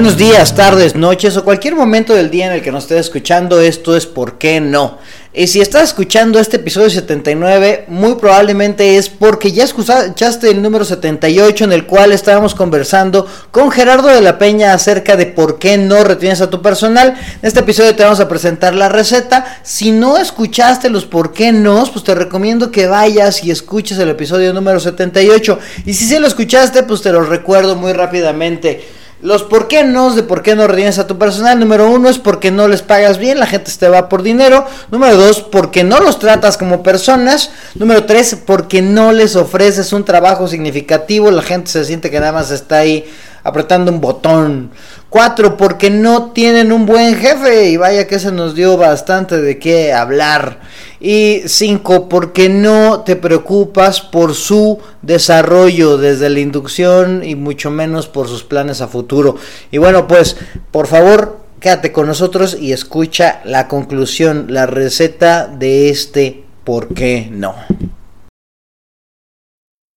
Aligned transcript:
Buenos 0.00 0.16
días, 0.16 0.54
tardes, 0.54 0.94
noches 0.94 1.36
o 1.36 1.44
cualquier 1.44 1.76
momento 1.76 2.14
del 2.14 2.30
día 2.30 2.46
en 2.46 2.52
el 2.52 2.62
que 2.62 2.72
nos 2.72 2.84
estés 2.84 3.00
escuchando, 3.00 3.60
esto 3.60 3.94
es 3.94 4.06
¿Por 4.06 4.38
qué 4.38 4.58
no? 4.58 4.96
Y 5.34 5.46
si 5.46 5.60
estás 5.60 5.82
escuchando 5.82 6.38
este 6.38 6.56
episodio 6.56 6.88
79, 6.88 7.84
muy 7.88 8.14
probablemente 8.14 8.96
es 8.96 9.10
porque 9.10 9.52
ya 9.52 9.64
escuchaste 9.64 10.48
el 10.48 10.62
número 10.62 10.86
78 10.86 11.64
en 11.64 11.72
el 11.72 11.84
cual 11.84 12.12
estábamos 12.12 12.54
conversando 12.54 13.26
con 13.50 13.70
Gerardo 13.70 14.08
de 14.08 14.22
la 14.22 14.38
Peña 14.38 14.72
acerca 14.72 15.16
de 15.16 15.26
por 15.26 15.58
qué 15.58 15.76
no 15.76 16.02
retienes 16.02 16.40
a 16.40 16.48
tu 16.48 16.62
personal. 16.62 17.08
En 17.42 17.46
este 17.46 17.60
episodio 17.60 17.94
te 17.94 18.02
vamos 18.02 18.20
a 18.20 18.28
presentar 18.28 18.72
la 18.74 18.88
receta. 18.88 19.60
Si 19.62 19.92
no 19.92 20.16
escuchaste 20.16 20.88
los 20.88 21.04
por 21.04 21.34
qué 21.34 21.52
no, 21.52 21.84
pues 21.92 22.06
te 22.06 22.14
recomiendo 22.14 22.70
que 22.70 22.86
vayas 22.86 23.44
y 23.44 23.50
escuches 23.50 23.98
el 23.98 24.08
episodio 24.08 24.54
número 24.54 24.80
78. 24.80 25.58
Y 25.84 25.92
si 25.92 26.06
sí 26.06 26.18
lo 26.18 26.26
escuchaste, 26.26 26.84
pues 26.84 27.02
te 27.02 27.12
lo 27.12 27.22
recuerdo 27.22 27.76
muy 27.76 27.92
rápidamente. 27.92 28.98
Los 29.22 29.42
por 29.42 29.68
qué 29.68 29.84
no 29.84 30.14
de 30.14 30.22
por 30.22 30.42
qué 30.42 30.56
no 30.56 30.66
retienes 30.66 30.98
a 30.98 31.06
tu 31.06 31.18
personal. 31.18 31.60
Número 31.60 31.90
uno 31.90 32.08
es 32.08 32.18
porque 32.18 32.50
no 32.50 32.68
les 32.68 32.80
pagas 32.80 33.18
bien, 33.18 33.38
la 33.38 33.46
gente 33.46 33.70
te 33.78 33.88
va 33.88 34.08
por 34.08 34.22
dinero. 34.22 34.66
Número 34.90 35.16
dos, 35.16 35.42
porque 35.42 35.84
no 35.84 36.00
los 36.00 36.18
tratas 36.18 36.56
como 36.56 36.82
personas. 36.82 37.50
Número 37.74 38.04
tres, 38.04 38.36
porque 38.46 38.80
no 38.80 39.12
les 39.12 39.36
ofreces 39.36 39.92
un 39.92 40.04
trabajo 40.04 40.48
significativo. 40.48 41.30
La 41.30 41.42
gente 41.42 41.70
se 41.70 41.84
siente 41.84 42.10
que 42.10 42.18
nada 42.18 42.32
más 42.32 42.50
está 42.50 42.78
ahí 42.78 43.04
apretando 43.42 43.90
un 43.92 44.00
botón. 44.00 44.70
Cuatro, 45.08 45.56
porque 45.56 45.90
no 45.90 46.30
tienen 46.32 46.72
un 46.72 46.86
buen 46.86 47.16
jefe. 47.16 47.70
Y 47.70 47.76
vaya 47.76 48.06
que 48.06 48.18
se 48.18 48.32
nos 48.32 48.54
dio 48.54 48.76
bastante 48.76 49.40
de 49.40 49.58
qué 49.58 49.92
hablar. 49.92 50.60
Y 51.00 51.42
cinco, 51.46 52.08
porque 52.08 52.48
no 52.48 53.00
te 53.00 53.16
preocupas 53.16 54.00
por 54.00 54.34
su 54.34 54.78
desarrollo 55.02 55.96
desde 55.96 56.28
la 56.28 56.40
inducción 56.40 57.22
y 57.24 57.34
mucho 57.34 57.70
menos 57.70 58.06
por 58.06 58.28
sus 58.28 58.44
planes 58.44 58.80
a 58.80 58.88
futuro. 58.88 59.36
Y 59.70 59.78
bueno, 59.78 60.06
pues 60.06 60.36
por 60.70 60.86
favor, 60.86 61.38
quédate 61.58 61.92
con 61.92 62.06
nosotros 62.06 62.56
y 62.60 62.72
escucha 62.72 63.40
la 63.44 63.68
conclusión, 63.68 64.46
la 64.48 64.66
receta 64.66 65.46
de 65.46 65.88
este 65.88 66.44
por 66.64 66.94
qué 66.94 67.28
no. 67.32 67.54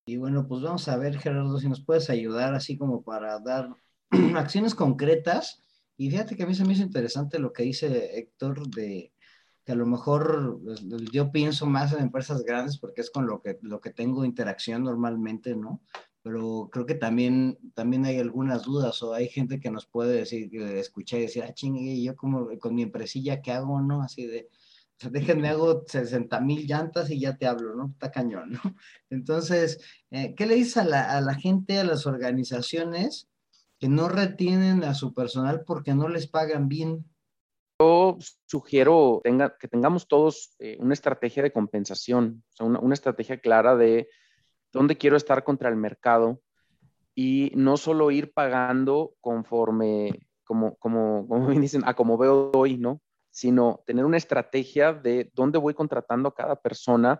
Y 0.06 0.18
bueno, 0.18 0.48
pues 0.48 0.62
vamos 0.62 0.88
a 0.88 0.98
ver, 0.98 1.18
Gerardo, 1.18 1.58
si 1.60 1.70
nos 1.70 1.84
puedes 1.84 2.10
ayudar 2.10 2.54
así 2.54 2.78
como 2.78 3.04
para 3.04 3.40
dar 3.40 3.70
acciones 4.36 4.76
concretas. 4.76 5.62
Y 5.96 6.10
fíjate 6.10 6.36
que 6.36 6.44
a 6.44 6.48
mí 6.48 6.56
se 6.56 6.66
me 6.66 6.74
hizo 6.74 6.84
interesante 6.84 7.40
lo 7.40 7.54
que 7.54 7.64
dice 7.64 8.18
Héctor 8.18 8.68
de 8.68 9.14
que 9.64 9.72
a 9.72 9.76
lo 9.76 9.86
mejor 9.86 10.60
pues, 10.64 10.82
yo 11.12 11.32
pienso 11.32 11.66
más 11.66 11.94
en 11.94 12.02
empresas 12.02 12.44
grandes 12.44 12.78
porque 12.78 13.02
es 13.02 13.10
con 13.10 13.28
lo 13.28 13.42
que, 13.42 13.58
lo 13.62 13.80
que 13.80 13.92
tengo 13.92 14.26
interacción 14.26 14.84
normalmente, 14.84 15.56
¿no? 15.56 15.82
Pero 16.22 16.70
creo 16.72 16.86
que 16.86 16.96
también, 16.96 17.58
también 17.74 18.06
hay 18.06 18.20
algunas 18.20 18.64
dudas 18.64 19.02
o 19.04 19.14
hay 19.14 19.30
gente 19.30 19.60
que 19.60 19.72
nos 19.72 19.86
puede 19.86 20.18
decir, 20.18 20.54
escuchar 20.56 21.20
y 21.20 21.24
decir, 21.24 21.44
ah, 21.44 21.54
chingue, 21.54 22.02
yo 22.02 22.16
como 22.16 22.48
con 22.60 22.76
mi 22.76 22.82
empresilla, 22.82 23.42
¿qué 23.42 23.52
hago, 23.52 23.82
no? 23.82 24.02
Así 24.02 24.26
de, 24.26 24.50
déjenme 25.12 25.50
hago 25.50 25.84
60 25.86 26.40
mil 26.42 26.66
llantas 26.68 27.10
y 27.10 27.20
ya 27.20 27.38
te 27.38 27.48
hablo, 27.48 27.76
¿no? 27.76 27.92
Está 27.94 28.12
cañón, 28.12 28.52
¿no? 28.52 28.62
Entonces, 29.10 29.80
eh, 30.12 30.34
¿qué 30.36 30.46
le 30.46 30.56
dices 30.56 30.78
a 30.78 30.86
la, 30.86 31.12
a 31.18 31.22
la, 31.22 31.36
gente, 31.36 31.80
a 31.80 31.84
las 31.84 32.06
organizaciones 32.06 33.28
que 33.80 33.90
no 33.90 34.08
retienen 34.10 34.84
a 34.84 34.94
su 34.94 35.14
personal 35.14 35.64
porque 35.66 35.94
no 35.94 36.08
les 36.08 36.28
pagan 36.28 36.70
bien? 36.70 37.06
Yo 37.80 38.18
sugiero 38.46 39.22
que 39.60 39.68
tengamos 39.68 40.08
todos 40.08 40.56
eh, 40.60 40.78
una 40.80 40.94
estrategia 40.94 41.44
de 41.44 41.52
compensación, 41.52 42.44
o 42.50 42.56
sea, 42.56 42.66
una, 42.66 42.80
una 42.80 42.94
estrategia 42.94 43.40
clara 43.40 43.76
de 43.76 44.08
dónde 44.72 44.98
quiero 44.98 45.18
estar 45.18 45.44
contra 45.44 45.70
el 45.70 45.76
mercado 45.76 46.42
y 47.16 47.52
no 47.56 47.78
solo 47.78 48.12
ir 48.12 48.34
pagando 48.34 49.16
conforme, 49.22 50.28
como, 50.44 50.76
como, 50.76 51.28
como 51.28 51.50
dicen, 51.52 51.84
a 51.86 51.94
como 51.94 52.18
veo 52.18 52.52
hoy, 52.54 52.78
¿no? 52.78 53.02
Sino 53.34 53.82
tener 53.88 54.06
una 54.06 54.18
estrategia 54.18 54.94
de 54.94 55.32
dónde 55.34 55.58
voy 55.58 55.74
contratando 55.74 56.30
a 56.30 56.36
cada 56.36 56.56
persona 56.56 57.20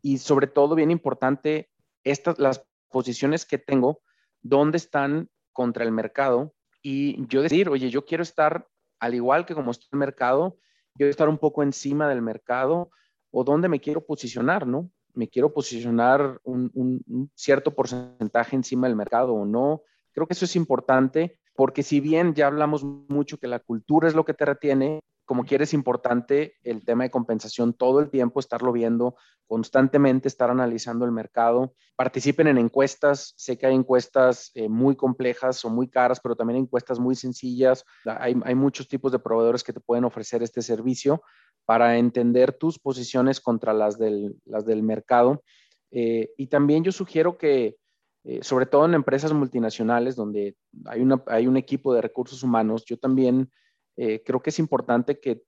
y 0.00 0.16
sobre 0.16 0.46
todo, 0.46 0.74
bien 0.74 0.90
importante, 0.90 1.70
estas, 2.04 2.38
las 2.38 2.66
posiciones 2.88 3.44
que 3.44 3.58
tengo, 3.58 4.00
dónde 4.40 4.78
están 4.78 5.28
contra 5.52 5.84
el 5.84 5.92
mercado 5.92 6.54
y 6.80 7.24
yo 7.28 7.42
decir, 7.42 7.68
oye, 7.68 7.90
yo 7.90 8.06
quiero 8.06 8.22
estar 8.22 8.66
al 8.98 9.14
igual 9.14 9.44
que 9.44 9.54
como 9.54 9.72
está 9.72 9.86
el 9.92 9.98
mercado, 9.98 10.56
quiero 10.96 11.10
estar 11.10 11.28
un 11.28 11.38
poco 11.38 11.62
encima 11.62 12.08
del 12.08 12.22
mercado 12.22 12.90
o 13.30 13.44
dónde 13.44 13.68
me 13.68 13.78
quiero 13.78 14.06
posicionar, 14.06 14.66
¿no? 14.66 14.90
Me 15.12 15.28
quiero 15.28 15.52
posicionar 15.52 16.40
un, 16.44 16.70
un 16.74 17.30
cierto 17.34 17.74
porcentaje 17.74 18.56
encima 18.56 18.86
del 18.86 18.96
mercado 18.96 19.34
o 19.34 19.44
no. 19.44 19.82
Creo 20.12 20.26
que 20.26 20.32
eso 20.32 20.46
es 20.46 20.56
importante 20.56 21.38
porque 21.54 21.82
si 21.82 22.00
bien 22.00 22.32
ya 22.34 22.46
hablamos 22.46 22.82
mucho 22.82 23.38
que 23.38 23.48
la 23.48 23.58
cultura 23.58 24.08
es 24.08 24.14
lo 24.14 24.24
que 24.24 24.34
te 24.34 24.46
retiene, 24.46 25.00
como 25.24 25.44
quieres 25.44 25.70
es 25.70 25.74
importante 25.74 26.54
el 26.64 26.84
tema 26.84 27.04
de 27.04 27.10
compensación 27.10 27.74
todo 27.74 28.00
el 28.00 28.10
tiempo, 28.10 28.40
estarlo 28.40 28.72
viendo 28.72 29.16
constantemente, 29.46 30.28
estar 30.28 30.50
analizando 30.50 31.04
el 31.04 31.12
mercado. 31.12 31.74
Participen 31.96 32.46
en 32.46 32.58
encuestas. 32.58 33.34
Sé 33.36 33.58
que 33.58 33.66
hay 33.66 33.74
encuestas 33.74 34.50
eh, 34.54 34.68
muy 34.68 34.96
complejas 34.96 35.64
o 35.64 35.70
muy 35.70 35.88
caras, 35.88 36.20
pero 36.20 36.34
también 36.36 36.58
encuestas 36.58 36.98
muy 36.98 37.14
sencillas. 37.14 37.84
Hay, 38.04 38.34
hay, 38.44 38.54
muchos 38.54 38.88
tipos 38.88 39.12
de 39.12 39.18
proveedores 39.18 39.62
que 39.62 39.72
te 39.72 39.80
pueden 39.80 40.04
ofrecer 40.04 40.42
este 40.42 40.62
servicio 40.62 41.22
para 41.64 41.98
entender 41.98 42.52
tus 42.52 42.78
posiciones 42.78 43.40
contra 43.40 43.72
las 43.72 43.98
del, 43.98 44.34
las 44.44 44.64
del 44.64 44.82
mercado. 44.82 45.42
Eh, 45.90 46.30
y 46.36 46.46
también 46.46 46.82
yo 46.82 46.90
sugiero 46.90 47.36
que, 47.36 47.76
eh, 48.24 48.38
sobre 48.42 48.66
todo 48.66 48.86
en 48.86 48.94
empresas 48.94 49.32
multinacionales 49.32 50.16
donde 50.16 50.56
hay, 50.86 51.02
una, 51.02 51.22
hay 51.26 51.46
un 51.46 51.56
equipo 51.56 51.94
de 51.94 52.00
recursos 52.00 52.42
humanos, 52.42 52.84
yo 52.86 52.96
también 52.96 53.50
eh, 53.96 54.22
creo 54.24 54.40
que 54.40 54.50
es 54.50 54.58
importante 54.58 55.20
que, 55.20 55.42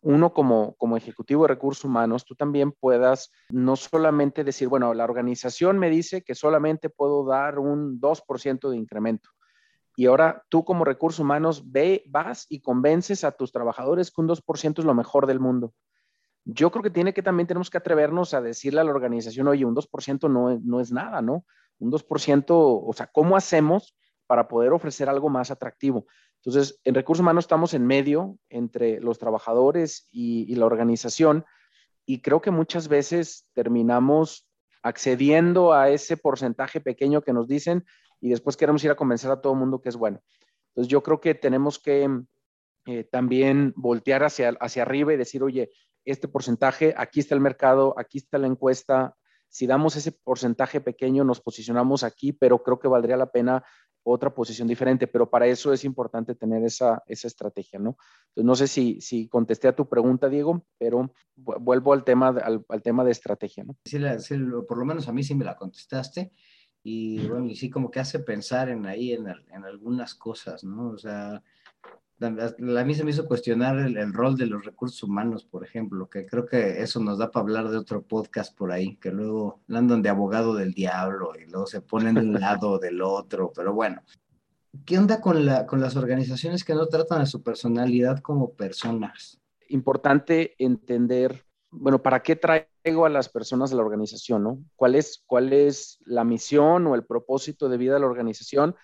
uno 0.00 0.32
como, 0.32 0.74
como 0.76 0.96
ejecutivo 0.96 1.42
de 1.42 1.48
recursos 1.48 1.84
humanos, 1.84 2.24
tú 2.24 2.34
también 2.34 2.72
puedas 2.72 3.30
no 3.50 3.76
solamente 3.76 4.42
decir, 4.42 4.68
bueno, 4.68 4.94
la 4.94 5.04
organización 5.04 5.78
me 5.78 5.90
dice 5.90 6.22
que 6.22 6.34
solamente 6.34 6.88
puedo 6.88 7.26
dar 7.26 7.58
un 7.58 8.00
2% 8.00 8.70
de 8.70 8.76
incremento. 8.76 9.28
Y 9.94 10.06
ahora 10.06 10.44
tú 10.48 10.64
como 10.64 10.84
recursos 10.84 11.20
humanos 11.20 11.70
ve, 11.70 12.04
vas 12.08 12.46
y 12.48 12.60
convences 12.60 13.24
a 13.24 13.32
tus 13.32 13.52
trabajadores 13.52 14.10
que 14.10 14.20
un 14.20 14.28
2% 14.28 14.78
es 14.78 14.84
lo 14.84 14.94
mejor 14.94 15.26
del 15.26 15.40
mundo. 15.40 15.74
Yo 16.44 16.70
creo 16.70 16.82
que 16.82 16.90
tiene 16.90 17.12
que 17.12 17.22
también 17.22 17.46
tenemos 17.46 17.68
que 17.68 17.78
atrevernos 17.78 18.32
a 18.32 18.40
decirle 18.40 18.80
a 18.80 18.84
la 18.84 18.92
organización, 18.92 19.48
oye, 19.48 19.66
un 19.66 19.74
2% 19.74 20.30
no, 20.30 20.58
no 20.62 20.80
es 20.80 20.92
nada, 20.92 21.20
¿no? 21.20 21.44
Un 21.78 21.90
2%, 21.90 22.44
o 22.48 22.92
sea, 22.94 23.08
¿cómo 23.08 23.36
hacemos 23.36 23.94
para 24.28 24.46
poder 24.46 24.72
ofrecer 24.72 25.08
algo 25.08 25.28
más 25.28 25.50
atractivo? 25.50 26.06
Entonces, 26.36 26.80
en 26.84 26.94
recursos 26.94 27.22
humanos 27.22 27.44
estamos 27.44 27.74
en 27.74 27.84
medio 27.86 28.38
entre 28.48 29.00
los 29.00 29.18
trabajadores 29.18 30.06
y, 30.12 30.54
la 30.54 30.66
organización 30.66 31.44
y 32.06 32.20
creo 32.20 32.40
que 32.40 32.52
muchas 32.52 32.88
veces 32.88 33.48
terminamos 33.54 34.48
accediendo 34.82 35.72
a 35.72 35.90
ese 35.90 36.16
porcentaje 36.16 36.80
pequeño 36.80 37.22
que 37.22 37.32
nos 37.32 37.48
dicen 37.48 37.84
y 38.20 38.30
después 38.30 38.56
queremos 38.56 38.84
ir 38.84 38.90
a 38.92 38.94
convencer 38.94 39.30
a 39.30 39.40
todo 39.40 39.54
el 39.54 39.58
mundo 39.58 39.80
que 39.80 39.88
es 39.88 39.96
bueno. 39.96 40.22
Entonces, 40.68 40.90
yo 40.90 41.02
creo 41.02 41.20
que 41.20 41.34
tenemos 41.34 41.80
que 41.80 42.08
eh, 42.86 43.04
también 43.04 43.72
voltear 43.74 44.22
hacia, 44.22 44.50
hacia 44.60 44.82
arriba 44.82 45.12
y 45.12 45.16
decir, 45.16 45.42
oye, 45.42 45.70
este 46.04 46.28
porcentaje, 46.28 46.94
aquí 46.96 47.20
está 47.20 47.34
el 47.34 47.40
mercado, 47.40 47.94
aquí 47.98 48.18
está 48.18 48.38
la 48.38 48.46
encuesta, 48.46 49.16
si 49.48 49.66
damos 49.66 49.96
ese 49.96 50.12
porcentaje 50.12 50.80
pequeño, 50.80 51.24
nos 51.24 51.40
posicionamos 51.40 52.04
aquí, 52.04 52.32
pero 52.32 52.62
creo 52.62 52.78
que 52.78 52.88
valdría 52.88 53.16
la 53.16 53.30
pena 53.30 53.64
otra 54.10 54.34
posición 54.34 54.68
diferente, 54.68 55.06
pero 55.06 55.28
para 55.28 55.46
eso 55.46 55.72
es 55.72 55.84
importante 55.84 56.34
tener 56.34 56.64
esa, 56.64 57.02
esa 57.06 57.26
estrategia, 57.26 57.78
¿no? 57.78 57.96
Entonces, 58.28 58.44
no 58.44 58.56
sé 58.56 58.66
si, 58.66 59.00
si 59.00 59.28
contesté 59.28 59.68
a 59.68 59.76
tu 59.76 59.88
pregunta, 59.88 60.28
Diego, 60.28 60.64
pero 60.78 61.12
vuelvo 61.36 61.92
al 61.92 62.04
tema, 62.04 62.28
al, 62.28 62.64
al 62.68 62.82
tema 62.82 63.04
de 63.04 63.12
estrategia, 63.12 63.64
¿no? 63.64 63.76
Sí, 63.84 63.98
por 64.68 64.78
lo 64.78 64.84
menos 64.84 65.08
a 65.08 65.12
mí 65.12 65.22
sí 65.22 65.34
me 65.34 65.44
la 65.44 65.56
contestaste 65.56 66.32
y 66.82 67.26
bueno, 67.26 67.46
y 67.46 67.56
sí 67.56 67.68
como 67.68 67.90
que 67.90 68.00
hace 68.00 68.20
pensar 68.20 68.68
en 68.68 68.86
ahí, 68.86 69.12
en, 69.12 69.26
en 69.26 69.64
algunas 69.64 70.14
cosas, 70.14 70.64
¿no? 70.64 70.90
O 70.90 70.98
sea, 70.98 71.42
a 72.20 72.84
mí 72.84 72.94
se 72.94 73.04
me 73.04 73.10
hizo 73.10 73.26
cuestionar 73.26 73.78
el, 73.78 74.12
rol 74.12 74.36
de 74.36 74.46
los 74.46 74.64
recursos 74.64 75.02
humanos, 75.02 75.44
por 75.44 75.64
ejemplo, 75.64 76.08
que 76.08 76.26
creo 76.26 76.46
que 76.46 76.82
eso 76.82 77.00
nos 77.00 77.18
da 77.18 77.30
para 77.30 77.42
hablar 77.42 77.68
de 77.68 77.76
otro 77.76 78.02
podcast 78.02 78.56
por 78.56 78.72
ahí, 78.72 78.96
que 78.96 79.12
luego 79.12 79.60
andan 79.68 80.02
de 80.02 80.08
abogado 80.08 80.54
del 80.54 80.72
diablo 80.72 81.32
y 81.38 81.48
luego 81.48 81.66
se 81.66 81.80
ponen 81.80 82.14
de 82.14 82.22
un 82.22 82.32
lado 82.40 82.78
del 82.78 83.02
otro, 83.02 83.52
pero 83.54 83.72
bueno. 83.72 84.02
¿Qué 84.84 84.98
onda 84.98 85.20
con, 85.20 85.46
la, 85.46 85.66
con 85.66 85.80
las 85.80 85.96
organizaciones 85.96 86.64
que 86.64 86.74
no 86.74 86.86
tratan 86.86 87.20
a 87.20 87.26
su 87.26 87.42
personalidad 87.42 88.20
como 88.20 88.52
personas? 88.52 89.40
Importante 89.68 90.54
entender, 90.58 91.44
bueno, 91.70 92.02
¿para 92.02 92.22
qué 92.22 92.36
traigo 92.36 93.06
a 93.06 93.10
las 93.10 93.28
personas 93.28 93.72
a 93.72 93.76
la 93.76 93.82
organización, 93.82 94.42
no? 94.42 94.58
¿Cuál 94.76 94.94
es, 94.94 95.22
cuál 95.26 95.52
es 95.52 95.98
la 96.04 96.24
misión 96.24 96.86
o 96.86 96.94
el 96.94 97.04
propósito 97.04 97.68
de 97.68 97.78
vida 97.78 97.94
de 97.94 98.00
la 98.00 98.06
organización? 98.06 98.74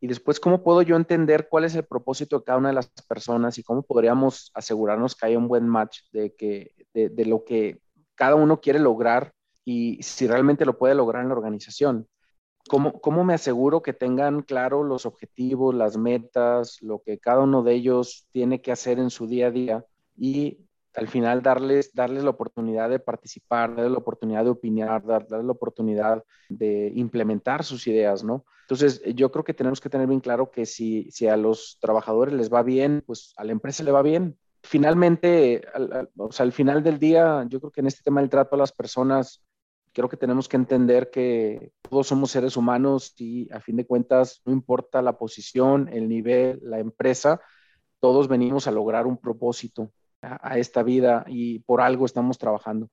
Y 0.00 0.06
después 0.06 0.38
cómo 0.40 0.62
puedo 0.62 0.82
yo 0.82 0.96
entender 0.96 1.48
cuál 1.48 1.64
es 1.64 1.74
el 1.74 1.84
propósito 1.84 2.38
de 2.38 2.44
cada 2.44 2.58
una 2.58 2.68
de 2.68 2.74
las 2.74 2.88
personas 3.08 3.58
y 3.58 3.62
cómo 3.62 3.82
podríamos 3.82 4.50
asegurarnos 4.54 5.14
que 5.14 5.26
haya 5.26 5.38
un 5.38 5.48
buen 5.48 5.66
match 5.66 6.00
de, 6.12 6.34
que, 6.34 6.74
de, 6.94 7.24
lo 7.24 7.44
que 7.44 7.80
cada 8.14 8.36
uno 8.36 8.60
quiere 8.60 8.78
lograr 8.78 9.32
y 9.64 10.02
si 10.02 10.26
realmente 10.26 10.64
lo 10.64 10.78
puede 10.78 10.94
lograr 10.94 11.22
en 11.22 11.28
la 11.28 11.34
organización. 11.34 12.06
¿Cómo, 12.68 13.00
¿Cómo 13.00 13.24
me 13.24 13.34
aseguro 13.34 13.82
que 13.82 13.92
tengan 13.92 14.42
claro 14.42 14.84
los 14.84 15.06
objetivos, 15.06 15.74
las 15.74 15.96
metas, 15.96 16.78
lo 16.82 17.02
que 17.02 17.18
cada 17.18 17.40
uno 17.40 17.62
de 17.62 17.74
ellos 17.74 18.26
tiene 18.30 18.60
que 18.60 18.72
hacer 18.72 18.98
en 18.98 19.10
su 19.10 19.26
día 19.26 19.48
a 19.48 19.50
día? 19.50 19.84
Y 20.16 20.67
al 20.98 21.08
final 21.08 21.42
darles, 21.42 21.94
darles 21.94 22.24
la 22.24 22.30
oportunidad 22.30 22.90
de 22.90 22.98
participar, 22.98 23.70
darles 23.74 23.92
la 23.92 23.98
oportunidad 23.98 24.42
de 24.42 24.50
opinar, 24.50 25.04
darles 25.04 25.44
la 25.44 25.52
oportunidad 25.52 26.24
de 26.48 26.92
implementar 26.94 27.62
sus 27.62 27.86
ideas, 27.86 28.24
¿no? 28.24 28.44
Entonces, 28.62 29.00
yo 29.14 29.30
creo 29.30 29.44
que 29.44 29.54
tenemos 29.54 29.80
que 29.80 29.88
tener 29.88 30.08
bien 30.08 30.20
claro 30.20 30.50
que 30.50 30.66
si, 30.66 31.08
si 31.12 31.28
a 31.28 31.36
los 31.36 31.78
trabajadores 31.80 32.34
les 32.34 32.52
va 32.52 32.62
bien, 32.62 33.02
pues 33.06 33.32
a 33.36 33.44
la 33.44 33.52
empresa 33.52 33.84
le 33.84 33.92
va 33.92 34.02
bien. 34.02 34.36
Finalmente, 34.62 35.62
al, 35.72 36.10
o 36.16 36.32
sea, 36.32 36.44
al 36.44 36.52
final 36.52 36.82
del 36.82 36.98
día, 36.98 37.46
yo 37.48 37.60
creo 37.60 37.70
que 37.70 37.80
en 37.80 37.86
este 37.86 38.02
tema 38.02 38.20
del 38.20 38.28
trato 38.28 38.56
a 38.56 38.58
las 38.58 38.72
personas, 38.72 39.44
creo 39.92 40.08
que 40.08 40.16
tenemos 40.16 40.48
que 40.48 40.56
entender 40.56 41.10
que 41.10 41.70
todos 41.88 42.08
somos 42.08 42.32
seres 42.32 42.56
humanos 42.56 43.14
y 43.18 43.50
a 43.52 43.60
fin 43.60 43.76
de 43.76 43.86
cuentas, 43.86 44.42
no 44.44 44.52
importa 44.52 45.00
la 45.00 45.16
posición, 45.16 45.88
el 45.92 46.08
nivel, 46.08 46.58
la 46.62 46.80
empresa, 46.80 47.40
todos 48.00 48.26
venimos 48.26 48.66
a 48.66 48.72
lograr 48.72 49.06
un 49.06 49.16
propósito 49.16 49.92
a, 50.22 50.58
esta 50.58 50.82
vida 50.82 51.24
y 51.26 51.60
por 51.60 51.80
algo 51.80 52.06
estamos 52.06 52.38
trabajando. 52.38 52.90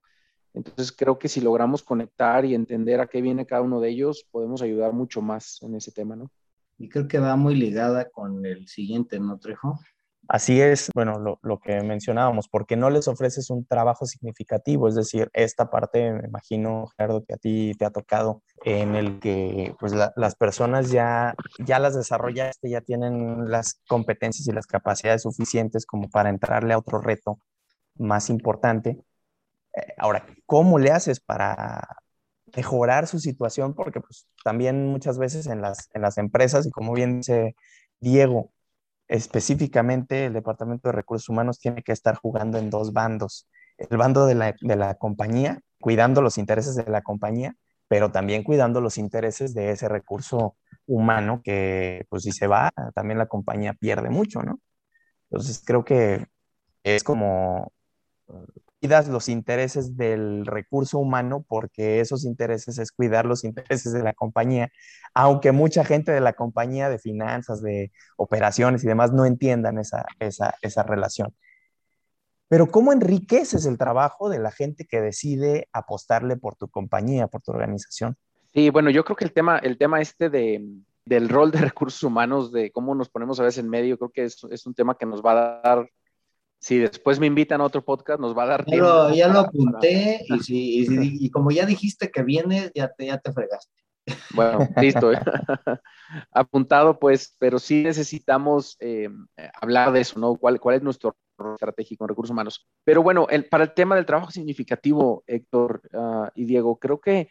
Entonces 0.53 0.91
creo 0.91 1.19
que 1.19 1.27
si 1.27 1.41
logramos 1.41 1.83
conectar 1.83 2.45
y 2.45 2.55
entender 2.55 3.01
a 3.01 3.07
qué 3.07 3.21
viene 3.21 3.45
cada 3.45 3.61
uno 3.61 3.81
de 3.81 3.89
ellos, 3.89 4.25
podemos 4.31 4.61
ayudar 4.61 4.93
mucho 4.93 5.21
más 5.21 5.61
en 5.61 5.75
ese 5.75 5.91
tema, 5.91 6.15
¿no? 6.15 6.31
Y 6.77 6.89
creo 6.89 7.07
que 7.07 7.19
va 7.19 7.35
muy 7.35 7.55
ligada 7.55 8.09
con 8.09 8.45
el 8.45 8.67
siguiente, 8.67 9.19
¿no, 9.19 9.37
Trejo? 9.37 9.79
Así 10.27 10.59
es, 10.59 10.89
bueno, 10.95 11.37
lo, 11.41 11.59
que 11.59 11.81
mencionábamos, 11.81 12.47
porque 12.49 12.75
no 12.75 12.89
les 12.89 13.07
ofreces 13.07 13.49
un 13.51 13.65
trabajo 13.65 14.05
significativo, 14.07 14.87
es 14.87 14.95
decir, 14.95 15.29
esta 15.33 15.69
parte, 15.69 16.11
me 16.13 16.27
imagino, 16.27 16.87
Gerardo, 16.97 17.23
que 17.23 17.35
a 17.35 17.37
ti 17.37 17.73
te 17.77 17.85
ha 17.85 17.91
tocado, 17.91 18.41
en 18.63 18.95
el 18.95 19.19
que 19.19 19.75
pues 19.79 19.93
las 19.93 20.35
personas 20.35 20.89
ya, 20.89 21.35
ya 21.59 21.77
las 21.79 21.95
desarrollaste, 21.95 22.69
ya 22.69 22.81
tienen 22.81 23.51
las 23.51 23.81
competencias 23.87 24.47
y 24.47 24.51
las 24.51 24.65
capacidades 24.65 25.21
suficientes 25.21 25.85
como 25.85 26.09
para 26.09 26.29
entrarle 26.29 26.73
a 26.73 26.79
otro 26.79 26.99
reto 26.99 27.39
más 27.95 28.29
importante. 28.29 28.99
Eh, 29.75 29.93
ahora, 29.97 30.25
¿cómo 30.45 30.79
le 30.79 30.91
haces 30.91 31.19
para 31.19 31.87
mejorar 32.55 33.07
su 33.07 33.19
situación? 33.19 33.73
Porque 33.75 34.01
pues 34.01 34.27
también 34.43 34.87
muchas 34.87 35.17
veces 35.19 35.47
en 35.47 35.61
las, 35.61 35.89
en 35.93 36.01
las 36.01 36.17
empresas, 36.17 36.65
y 36.65 36.71
como 36.71 36.93
bien 36.93 37.17
dice 37.19 37.55
Diego, 37.99 38.51
específicamente 39.07 40.25
el 40.25 40.33
Departamento 40.33 40.89
de 40.89 40.93
Recursos 40.93 41.29
Humanos 41.29 41.59
tiene 41.59 41.83
que 41.83 41.91
estar 41.91 42.15
jugando 42.15 42.57
en 42.57 42.69
dos 42.69 42.93
bandos. 42.93 43.47
El 43.77 43.97
bando 43.97 44.25
de 44.25 44.35
la, 44.35 44.95
compañía, 44.95 45.59
cuidando 45.79 46.21
los 46.21 46.37
intereses 46.37 46.75
de 46.75 46.89
la 46.89 47.01
compañía, 47.01 47.55
pero 47.87 48.11
también 48.11 48.43
cuidando 48.43 48.81
los 48.81 48.97
intereses 48.97 49.53
de 49.53 49.71
ese 49.71 49.89
recurso 49.89 50.55
humano 50.87 51.41
que, 51.43 52.05
pues 52.09 52.23
si 52.23 52.31
se 52.31 52.47
va, 52.47 52.71
también 52.93 53.17
la 53.17 53.27
compañía 53.27 53.73
pierde 53.73 54.09
mucho, 54.09 54.41
¿no? 54.41 54.59
Entonces 55.29 55.61
creo 55.65 55.83
que 55.83 56.25
es 56.83 57.03
como 57.03 57.71
cuidas 58.79 59.07
los 59.07 59.29
intereses 59.29 59.97
del 59.97 60.45
recurso 60.45 60.99
humano 60.99 61.45
porque 61.47 61.99
esos 61.99 62.25
intereses 62.25 62.77
es 62.77 62.91
cuidar 62.91 63.25
los 63.25 63.43
intereses 63.45 63.93
de 63.93 64.03
la 64.03 64.13
compañía, 64.13 64.71
aunque 65.13 65.51
mucha 65.51 65.83
gente 65.83 66.11
de 66.11 66.21
la 66.21 66.33
compañía 66.33 66.89
de 66.89 66.99
finanzas, 66.99 67.61
de 67.61 67.91
operaciones 68.17 68.83
y 68.83 68.87
demás 68.87 69.11
no 69.11 69.25
entiendan 69.25 69.77
esa, 69.79 70.05
esa, 70.19 70.55
esa 70.61 70.83
relación. 70.83 71.33
Pero 72.47 72.67
¿cómo 72.67 72.93
enriqueces 72.93 73.65
el 73.65 73.77
trabajo 73.77 74.29
de 74.29 74.39
la 74.39 74.51
gente 74.51 74.85
que 74.85 75.01
decide 75.01 75.67
apostarle 75.73 76.37
por 76.37 76.55
tu 76.55 76.67
compañía, 76.67 77.27
por 77.27 77.41
tu 77.41 77.51
organización? 77.51 78.15
Sí, 78.53 78.69
bueno, 78.69 78.89
yo 78.91 79.03
creo 79.03 79.15
que 79.15 79.25
el 79.25 79.33
tema, 79.33 79.57
el 79.57 79.77
tema 79.77 79.99
este 79.99 80.29
de, 80.29 80.63
del 81.05 81.29
rol 81.29 81.51
de 81.51 81.59
recursos 81.73 82.03
humanos, 82.03 82.51
de 82.51 82.71
cómo 82.71 82.93
nos 82.93 83.09
ponemos 83.09 83.39
a 83.39 83.43
veces 83.43 83.63
en 83.63 83.69
medio, 83.69 83.97
creo 83.97 84.11
que 84.11 84.23
es, 84.25 84.43
es 84.51 84.65
un 84.65 84.75
tema 84.75 84.95
que 84.97 85.05
nos 85.05 85.23
va 85.23 85.31
a 85.31 85.61
dar 85.61 85.89
si 86.65 86.79
después 86.79 87.19
me 87.19 87.27
invitan 87.27 87.61
a 87.61 87.65
otro 87.65 87.85
podcast, 87.85 88.19
nos 88.19 88.35
va 88.35 88.41
a 88.41 88.47
dar 88.47 88.65
tiempo. 88.65 89.11
ya 89.13 89.27
lo 89.27 89.41
apunté 89.41 90.25
y, 90.47 91.29
como 91.29 91.51
ya 91.51 91.63
dijiste 91.63 92.09
que 92.09 92.23
viene, 92.23 92.71
ya 92.73 92.91
te, 92.91 93.05
ya 93.05 93.19
te 93.19 93.31
fregaste. 93.31 93.71
Bueno, 94.33 94.57
listo. 94.81 95.11
Apuntado, 96.31 96.97
pues, 96.97 97.35
pero 97.37 97.59
sí 97.59 97.83
necesitamos 97.83 98.77
eh, 98.79 99.09
hablar 99.61 99.91
de 99.91 99.99
eso, 99.99 100.19
¿no? 100.19 100.37
¿Cuál, 100.37 100.59
¿Cuál 100.59 100.77
es 100.77 100.81
nuestro 100.81 101.15
estratégico 101.53 102.03
en 102.03 102.09
recursos 102.09 102.31
humanos? 102.31 102.67
Pero 102.83 103.03
bueno, 103.03 103.27
el, 103.29 103.45
para 103.45 103.65
el 103.65 103.75
tema 103.75 103.95
del 103.95 104.07
trabajo 104.07 104.31
significativo, 104.31 105.23
Héctor 105.27 105.83
ah, 105.93 106.31
y 106.33 106.45
Diego, 106.45 106.79
creo 106.79 106.99
que 106.99 107.29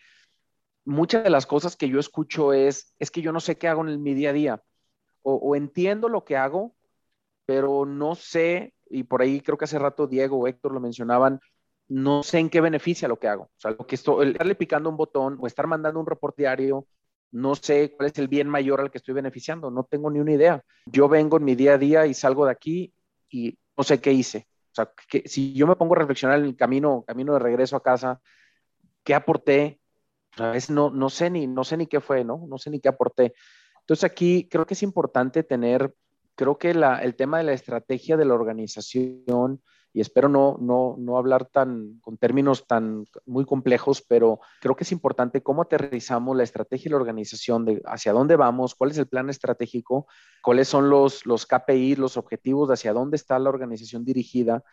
muchas 0.85 1.25
de 1.25 1.31
las 1.31 1.47
cosas 1.47 1.75
que 1.75 1.89
yo 1.89 1.99
escucho 1.99 2.53
es, 2.53 2.95
es 3.01 3.11
que 3.11 3.21
yo 3.21 3.33
no 3.33 3.41
sé 3.41 3.59
qué 3.59 3.67
hago 3.67 3.85
en 3.85 4.01
mi 4.01 4.15
día 4.15 4.31
a 4.31 4.33
día. 4.33 4.63
O, 5.23 5.35
o 5.35 5.57
entiendo 5.57 6.09
lo 6.09 6.25
que 6.25 6.37
hago, 6.37 6.77
pero 7.47 7.85
no 7.85 8.15
sé 8.15 8.75
y 8.94 9.02
por 9.02 9.23
ahí 9.23 9.41
creo 9.41 9.58
que 9.58 9.64
hace 9.64 9.79
rato 9.79 10.06
Diego 10.06 10.38
o 10.38 10.46
Héctor 10.46 10.73
lo 10.73 10.81
mencionaban, 10.81 11.41
no 11.88 12.23
sé 12.23 12.38
en 12.38 12.49
qué 12.49 12.61
beneficia 12.61 13.08
lo 13.08 13.19
que 13.19 13.29
hago. 13.29 13.44
O 13.44 13.58
sea, 13.58 13.73
lo 13.73 13.87
que 13.87 13.96
estoy, 13.96 14.31
estarle 14.31 14.55
picando 14.55 14.88
un 14.88 14.96
botón 14.96 15.37
o 15.41 15.46
estar 15.46 15.67
mandando 15.67 16.00
un 16.00 16.06
reporte 16.06 16.43
diario, 16.43 16.87
no 17.32 17.56
sé 17.56 17.94
cuál 17.96 18.11
es 18.11 18.19
el 18.19 18.29
bien 18.29 18.49
mayor 18.49 18.81
al 18.81 18.91
que 18.91 18.99
estoy 18.99 19.14
beneficiando, 19.14 19.70
no 19.70 19.85
tengo 19.85 20.11
ni 20.11 20.20
una 20.20 20.32
idea. 20.32 20.62
Yo 20.87 21.08
vengo 21.08 21.37
en 21.37 21.44
mi 21.44 21.56
día 21.56 21.75
a 21.75 21.79
día 21.79 22.06
y 22.06 22.14
salgo 22.14 22.46
de 22.46 22.52
aquí 22.52 22.94
y 23.29 23.58
no 23.76 23.82
sé 23.82 24.00
qué 24.00 24.12
hice. 24.12 24.46
O 24.70 24.75
sea, 24.75 24.91
que, 25.08 25.29
si 25.29 25.52
yo 25.55 25.67
me 25.67 25.76
pongo 25.76 25.94
a 25.94 25.99
reflexionar 25.99 26.38
en 26.38 26.47
el 26.47 26.56
camino, 26.56 27.05
camino 27.06 27.32
de 27.35 27.40
regreso 27.40 27.76
a 27.76 27.82
casa, 27.82 28.20
¿qué 29.02 29.14
aporté? 29.14 29.81
A 30.37 30.50
veces 30.50 30.70
no, 30.70 30.90
no 30.90 31.11
sé 31.11 31.31
ni, 31.31 31.49
no 31.49 31.64
sé 31.64 31.76
ni 31.76 31.87
qué 31.87 32.00
fue, 32.00 32.25
¿no? 32.25 32.44
No 32.49 32.58
sé 32.58 32.70
ni 32.70 32.81
qué 32.81 32.88
aporté. 32.88 33.35
Entonces 33.81 34.05
aquí 34.05 34.49
creo 34.49 34.67
que 34.67 34.75
es 34.75 34.82
importante 34.82 35.43
tener 35.43 35.93
creo 36.35 36.59
que 36.59 36.71
el 36.71 37.15
tema 37.17 37.39
de 37.39 37.45
la 37.45 37.53
estrategia 37.53 38.17
de 38.17 38.25
la 38.25 38.35
organización, 38.35 39.63
y 39.93 40.01
espero 40.01 40.29
no, 40.29 40.59
no, 40.61 40.97
no 40.99 41.17
hablar 41.17 41.47
tan, 41.47 42.01
con 42.01 42.17
términos 42.19 42.67
tan 42.67 43.05
muy 43.27 43.45
complejos, 43.45 44.03
pero 44.03 44.41
creo 44.61 44.75
que 44.75 44.83
es 44.83 44.91
importante 44.91 45.43
cómo 45.43 45.63
aterrizamos 45.63 46.37
la 46.37 46.43
estrategia 46.43 46.85
de 46.85 46.91
la 46.91 46.97
organización, 46.97 47.65
de 47.65 47.81
hacia 47.87 48.12
dónde 48.12 48.35
vamos, 48.35 48.75
cuál 48.75 48.91
es 48.91 48.99
el 48.99 49.07
plan 49.07 49.31
estratégico, 49.31 50.09
cuáles 50.43 50.67
son 50.67 50.91
los, 50.91 51.25
los 51.26 51.47
KPI, 51.47 51.95
los 51.95 52.17
objetivos, 52.17 52.71
hacia 52.71 52.93
dónde 52.93 53.17
está 53.17 53.38
la 53.38 53.50
organización 53.50 54.05
dirigida, 54.05 54.64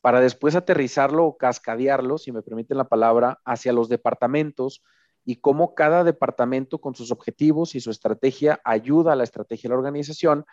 para 0.00 0.20
después 0.20 0.56
aterrizarlo 0.56 1.24
o 1.24 1.36
cascadearlo, 1.36 2.18
si 2.18 2.32
me 2.32 2.42
permiten 2.42 2.76
la 2.76 2.88
palabra, 2.88 3.40
hacia 3.44 3.72
los 3.72 3.88
departamentos 3.88 4.82
y 5.24 5.36
cómo 5.36 5.74
cada 5.74 6.04
departamento 6.04 6.80
con 6.80 6.94
sus 6.94 7.10
objetivos 7.10 7.74
y 7.74 7.80
su 7.80 7.90
estrategia 7.90 8.60
ayuda 8.64 9.12
a 9.12 9.16
la 9.16 9.24
estrategia 9.24 9.68
de 9.68 9.74
la 9.74 9.78
organización 9.78 10.44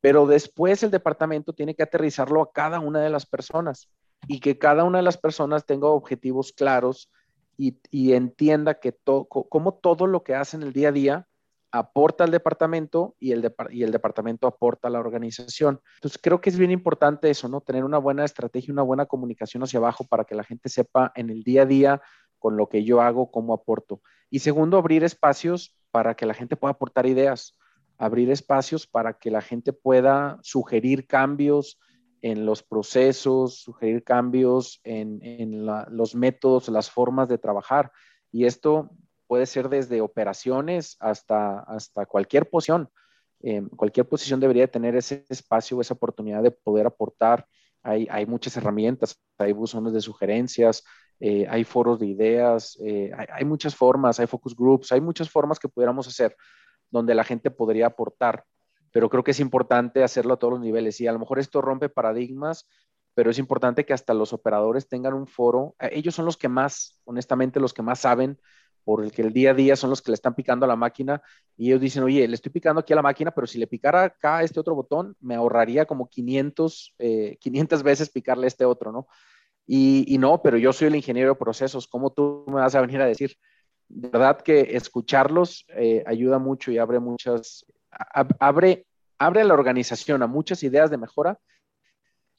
pero 0.00 0.26
después 0.26 0.82
el 0.82 0.90
departamento 0.90 1.52
tiene 1.52 1.74
que 1.74 1.82
aterrizarlo 1.82 2.42
a 2.42 2.52
cada 2.52 2.80
una 2.80 3.00
de 3.00 3.10
las 3.10 3.26
personas 3.26 3.90
y 4.26 4.40
que 4.40 4.58
cada 4.58 4.84
una 4.84 4.98
de 4.98 5.04
las 5.04 5.18
personas 5.18 5.66
tenga 5.66 5.88
objetivos 5.88 6.52
claros 6.52 7.10
y, 7.56 8.12
entienda 8.12 8.78
que 8.78 8.96
como 9.26 9.74
todo 9.74 10.06
lo 10.06 10.22
que 10.22 10.36
hace 10.36 10.56
en 10.56 10.62
el 10.62 10.72
día 10.72 10.90
a 10.90 10.92
día 10.92 11.28
aporta 11.72 12.22
al 12.22 12.30
departamento 12.30 13.16
y 13.18 13.32
el, 13.32 13.52
y 13.70 13.82
el 13.82 13.90
departamento 13.90 14.46
aporta 14.46 14.88
a 14.88 14.90
la 14.90 15.00
organización. 15.00 15.80
Entonces 15.96 16.20
creo 16.22 16.40
que 16.40 16.50
es 16.50 16.56
bien 16.56 16.70
importante 16.70 17.28
eso, 17.28 17.48
¿no? 17.48 17.60
Tener 17.60 17.84
una 17.84 17.98
buena 17.98 18.24
estrategia, 18.24 18.72
una 18.72 18.82
buena 18.82 19.06
comunicación 19.06 19.64
hacia 19.64 19.78
abajo 19.78 20.04
para 20.04 20.24
que 20.24 20.36
la 20.36 20.44
gente 20.44 20.68
sepa 20.68 21.12
en 21.16 21.30
el 21.30 21.42
día 21.42 21.62
a 21.62 21.66
día 21.66 22.02
con 22.38 22.56
lo 22.56 22.68
que 22.68 22.84
yo 22.84 23.02
hago, 23.02 23.30
cómo 23.32 23.52
aporto. 23.52 24.00
Y 24.30 24.38
segundo, 24.38 24.78
abrir 24.78 25.02
espacios 25.02 25.76
para 25.90 26.14
que 26.14 26.26
la 26.26 26.34
gente 26.34 26.56
pueda 26.56 26.72
aportar 26.72 27.06
ideas 27.06 27.57
abrir 27.98 28.30
espacios 28.30 28.86
para 28.86 29.18
que 29.18 29.30
la 29.30 29.42
gente 29.42 29.72
pueda 29.72 30.38
sugerir 30.42 31.06
cambios 31.06 31.78
en 32.22 32.46
los 32.46 32.62
procesos, 32.62 33.58
sugerir 33.58 34.04
cambios 34.04 34.80
en, 34.84 35.66
los 35.90 36.14
métodos, 36.14 36.68
las 36.68 36.90
formas 36.90 37.28
de 37.28 37.38
trabajar. 37.38 37.92
Y 38.32 38.46
esto 38.46 38.90
puede 39.26 39.46
ser 39.46 39.68
desde 39.68 40.00
operaciones 40.00 40.96
hasta, 41.00 41.60
hasta 41.60 42.06
cualquier 42.06 42.48
posición. 42.48 42.88
Em, 43.40 43.68
cualquier 43.68 44.08
posición 44.08 44.40
debería 44.40 44.68
tener 44.68 44.96
ese 44.96 45.24
espacio, 45.28 45.80
esa 45.80 45.94
oportunidad 45.94 46.42
de 46.42 46.50
poder 46.50 46.86
aportar. 46.86 47.46
Hay, 47.82 48.26
muchas 48.26 48.54
herramientas, 48.56 49.18
hay 49.38 49.52
buzones 49.52 49.94
de 49.94 50.02
sugerencias, 50.02 50.84
eh, 51.20 51.46
hay 51.48 51.64
foros 51.64 51.98
de 51.98 52.06
ideas, 52.06 52.76
eh, 52.84 53.10
hay, 53.16 53.26
hay, 53.32 53.44
muchas 53.46 53.74
formas, 53.74 54.20
hay 54.20 54.26
focus 54.26 54.54
groups, 54.54 54.92
hay 54.92 55.00
muchas 55.00 55.30
formas 55.30 55.58
que 55.58 55.68
pudiéramos 55.68 56.06
hacer 56.06 56.36
donde 56.90 57.14
la 57.14 57.24
gente 57.24 57.50
podría 57.50 57.86
aportar. 57.86 58.44
Pero 58.90 59.08
creo 59.08 59.24
que 59.24 59.32
es 59.32 59.40
importante 59.40 60.02
hacerlo 60.02 60.34
a 60.34 60.38
todos 60.38 60.54
los 60.54 60.60
niveles 60.60 61.00
y 61.00 61.06
a 61.06 61.12
lo 61.12 61.18
mejor 61.18 61.38
esto 61.38 61.60
rompe 61.60 61.88
paradigmas, 61.88 62.68
pero 63.14 63.30
es 63.30 63.38
importante 63.38 63.84
que 63.84 63.92
hasta 63.92 64.14
los 64.14 64.32
operadores 64.32 64.88
tengan 64.88 65.14
un 65.14 65.26
foro. 65.26 65.74
Eh, 65.80 65.90
ellos 65.92 66.14
son 66.14 66.24
los 66.24 66.36
que 66.36 66.48
más, 66.48 67.00
honestamente, 67.04 67.60
los 67.60 67.74
que 67.74 67.82
más 67.82 68.00
saben, 68.00 68.38
por 68.88 69.04
el 69.04 69.32
día 69.34 69.50
a 69.50 69.54
día 69.54 69.76
son 69.76 69.90
los 69.90 70.00
que 70.00 70.10
le 70.10 70.14
están 70.14 70.34
picando 70.34 70.64
a 70.64 70.68
la 70.68 70.74
máquina 70.74 71.20
y 71.58 71.66
ellos 71.66 71.80
dicen, 71.82 72.04
oye, 72.04 72.26
le 72.26 72.34
estoy 72.34 72.50
picando 72.50 72.80
aquí 72.80 72.94
a 72.94 72.96
la 72.96 73.02
máquina, 73.02 73.32
pero 73.32 73.46
si 73.46 73.58
le 73.58 73.66
picara 73.66 74.04
acá 74.04 74.42
este 74.42 74.58
otro 74.58 74.74
botón, 74.74 75.14
me 75.20 75.34
ahorraría 75.34 75.84
como 75.84 76.08
500, 76.08 76.94
500 77.38 77.80
eh, 77.80 77.82
veces 77.82 78.08
picarle 78.08 78.46
este 78.46 78.64
otro, 78.64 78.90
¿no? 78.90 79.06
Y, 79.66 80.06
y, 80.08 80.16
no, 80.16 80.40
pero 80.40 80.56
yo 80.56 80.72
soy 80.72 80.88
el 80.88 80.96
ingeniero 80.96 81.34
de 81.34 81.38
procesos, 81.38 81.86
¿cómo 81.86 82.14
tú 82.14 82.46
me 82.46 82.54
vas 82.54 82.74
a 82.74 82.80
venir 82.80 83.02
a 83.02 83.06
decir? 83.06 83.36
De 83.88 84.08
verdad 84.08 84.40
que 84.40 84.76
escucharlos 84.76 85.64
eh, 85.68 86.02
ayuda 86.06 86.38
mucho 86.38 86.70
y 86.70 86.78
abre 86.78 87.00
muchas, 87.00 87.64
abre, 88.38 88.86
abre 89.18 89.40
a 89.40 89.44
la 89.44 89.54
organización 89.54 90.22
a 90.22 90.26
muchas 90.26 90.62
ideas 90.62 90.90
de 90.90 90.98
mejora 90.98 91.38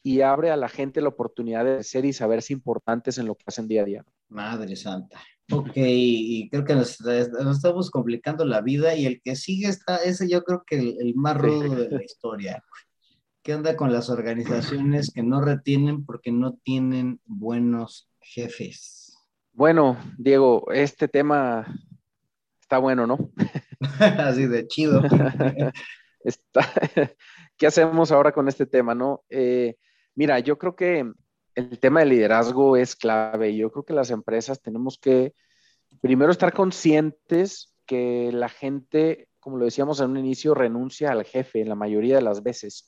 y 0.03 0.21
abre 0.21 0.51
a 0.51 0.57
la 0.57 0.69
gente 0.69 1.01
la 1.01 1.09
oportunidad 1.09 1.65
de 1.65 1.83
ser 1.83 2.05
y 2.05 2.13
saberse 2.13 2.53
importantes 2.53 3.17
en 3.17 3.27
lo 3.27 3.35
que 3.35 3.43
hacen 3.47 3.67
día 3.67 3.81
a 3.81 3.85
día. 3.85 4.05
Madre 4.29 4.75
santa. 4.75 5.19
Ok, 5.51 5.71
y 5.75 6.47
creo 6.49 6.63
que 6.63 6.75
nos, 6.75 7.01
estamos 7.01 7.89
complicando 7.89 8.45
la 8.45 8.61
vida 8.61 8.95
y 8.95 9.07
el 9.07 9.19
que 9.21 9.35
sigue 9.35 9.67
está, 9.67 9.97
ese 9.97 10.29
yo 10.29 10.43
creo 10.43 10.63
que 10.65 10.77
el, 10.77 11.15
más 11.15 11.37
rudo 11.37 11.75
de 11.75 11.89
la 11.89 12.03
historia. 12.03 12.63
¿Qué 13.41 13.55
onda 13.55 13.75
con 13.75 13.91
las 13.91 14.09
organizaciones 14.09 15.11
que 15.11 15.23
no 15.23 15.41
retienen 15.41 16.05
porque 16.05 16.31
no 16.31 16.53
tienen 16.63 17.19
buenos 17.25 18.07
jefes? 18.21 18.98
Bueno, 19.59 19.97
Diego, 20.17 20.71
este 20.71 21.09
tema 21.09 21.67
está 22.61 22.77
bueno, 22.77 23.05
¿no? 23.05 23.17
Así 23.99 24.47
de 24.47 24.65
chido. 24.67 25.01
¿Qué 27.57 27.67
hacemos 27.67 28.13
ahora 28.13 28.31
con 28.31 28.47
este 28.47 28.65
tema, 28.65 28.95
no? 28.95 29.25
Eh, 29.29 29.75
mira, 30.15 30.39
yo 30.39 30.57
creo 30.57 30.77
que 30.77 31.11
el 31.55 31.77
tema 31.77 31.99
del 31.99 32.07
liderazgo 32.07 32.77
es 32.77 32.95
clave. 32.95 33.53
Yo 33.53 33.69
creo 33.69 33.83
que 33.83 33.91
las 33.91 34.11
empresas 34.11 34.61
tenemos 34.61 34.97
que 34.97 35.33
primero 35.99 36.31
estar 36.31 36.53
conscientes 36.53 37.75
que 37.85 38.31
la 38.31 38.47
gente, 38.47 39.27
como 39.41 39.57
lo 39.57 39.65
decíamos 39.65 39.99
en 39.99 40.11
un 40.11 40.19
inicio, 40.19 40.53
renuncia 40.53 41.11
al 41.11 41.25
jefe 41.25 41.59
en 41.59 41.67
la 41.67 41.75
mayoría 41.75 42.15
de 42.15 42.21
las 42.21 42.43
veces. 42.43 42.87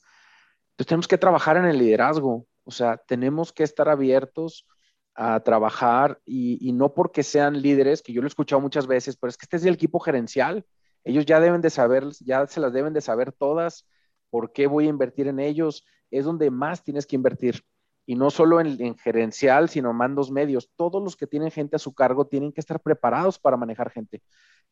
Entonces 0.70 0.88
tenemos 0.88 1.08
que 1.08 1.18
trabajar 1.18 1.58
en 1.58 1.66
el 1.66 1.76
liderazgo. 1.76 2.46
O 2.64 2.70
sea, 2.70 2.96
tenemos 2.96 3.52
que 3.52 3.62
estar 3.62 3.90
abiertos 3.90 4.66
a 5.14 5.40
trabajar 5.40 6.20
y, 6.24 6.72
no 6.72 6.94
porque 6.94 7.22
sean 7.22 7.60
líderes, 7.60 8.02
que 8.02 8.12
yo 8.12 8.20
lo 8.20 8.26
he 8.26 8.28
escuchado 8.28 8.60
muchas 8.60 8.86
veces, 8.86 9.16
pero 9.16 9.30
es 9.30 9.36
que 9.36 9.44
este 9.44 9.56
es 9.56 9.64
el 9.64 9.74
equipo 9.74 10.00
gerencial. 10.00 10.64
Ellos 11.04 11.26
ya 11.26 11.40
deben 11.40 11.60
de 11.60 11.70
saber, 11.70 12.04
ya 12.20 12.46
se 12.46 12.60
las 12.60 12.72
deben 12.72 12.92
de 12.92 13.00
saber 13.00 13.32
todas. 13.32 13.86
¿Por 14.30 14.52
qué 14.52 14.66
voy 14.66 14.86
a 14.86 14.90
invertir 14.90 15.28
en 15.28 15.40
ellos? 15.40 15.84
Es 16.10 16.24
donde 16.24 16.50
más 16.50 16.82
tienes 16.82 17.06
que 17.06 17.16
invertir 17.16 17.62
y 18.06 18.14
no 18.14 18.30
solo 18.30 18.60
en, 18.60 18.96
gerencial, 18.98 19.68
sino 19.68 19.92
mandos 19.92 20.30
medios. 20.30 20.70
Todos 20.76 21.02
los 21.02 21.16
que 21.16 21.26
tienen 21.26 21.50
gente 21.50 21.76
a 21.76 21.78
su 21.78 21.94
cargo 21.94 22.26
tienen 22.26 22.52
que 22.52 22.60
estar 22.60 22.80
preparados 22.80 23.38
para 23.38 23.56
manejar 23.56 23.90
gente, 23.90 24.22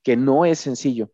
que 0.03 0.17
no 0.17 0.45
es 0.45 0.59
sencillo. 0.59 1.11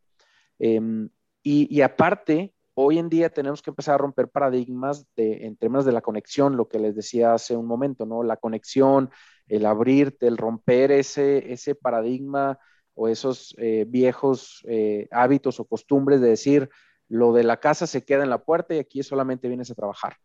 Em, 0.59 1.09
y, 1.43 1.81
aparte, 1.83 2.55
hoy 2.79 2.99
en 2.99 3.09
día 3.09 3.31
tenemos 3.31 3.63
que 3.63 3.71
empezar 3.71 3.95
a 3.95 3.99
romper 3.99 4.29
paradigmas 4.29 5.07
de, 5.17 5.47
en 5.47 5.57
términos 5.57 5.87
de 5.87 5.93
la 5.93 6.03
conexión, 6.03 6.57
lo 6.57 6.69
que 6.69 6.79
les 6.79 6.95
decía 6.95 7.33
hace 7.33 7.57
un 7.57 7.67
momento, 7.67 8.05
¿no? 8.05 8.23
La 8.23 8.37
conexión, 8.37 9.11
el 9.49 9.65
abrirte, 9.65 10.27
el 10.27 10.37
romper 10.37 10.93
ese, 10.93 11.53
ese 11.53 11.75
paradigma 11.75 12.59
o 12.95 13.09
esos 13.09 13.55
eh, 13.59 13.87
viejos 13.89 14.63
eh, 14.69 15.09
hábitos 15.11 15.59
o 15.59 15.65
costumbres 15.65 16.21
de 16.21 16.29
decir, 16.29 16.69
lo 17.09 17.33
de 17.33 17.45
la 17.45 17.61
casa 17.61 17.87
se 17.87 18.05
queda 18.05 18.25
en 18.25 18.31
la 18.31 18.45
puerta 18.45 18.75
y 18.75 18.79
aquí 18.79 19.03
solamente 19.03 19.49
vienes 19.49 19.71
a 19.71 19.75
trabajar. 19.75 20.17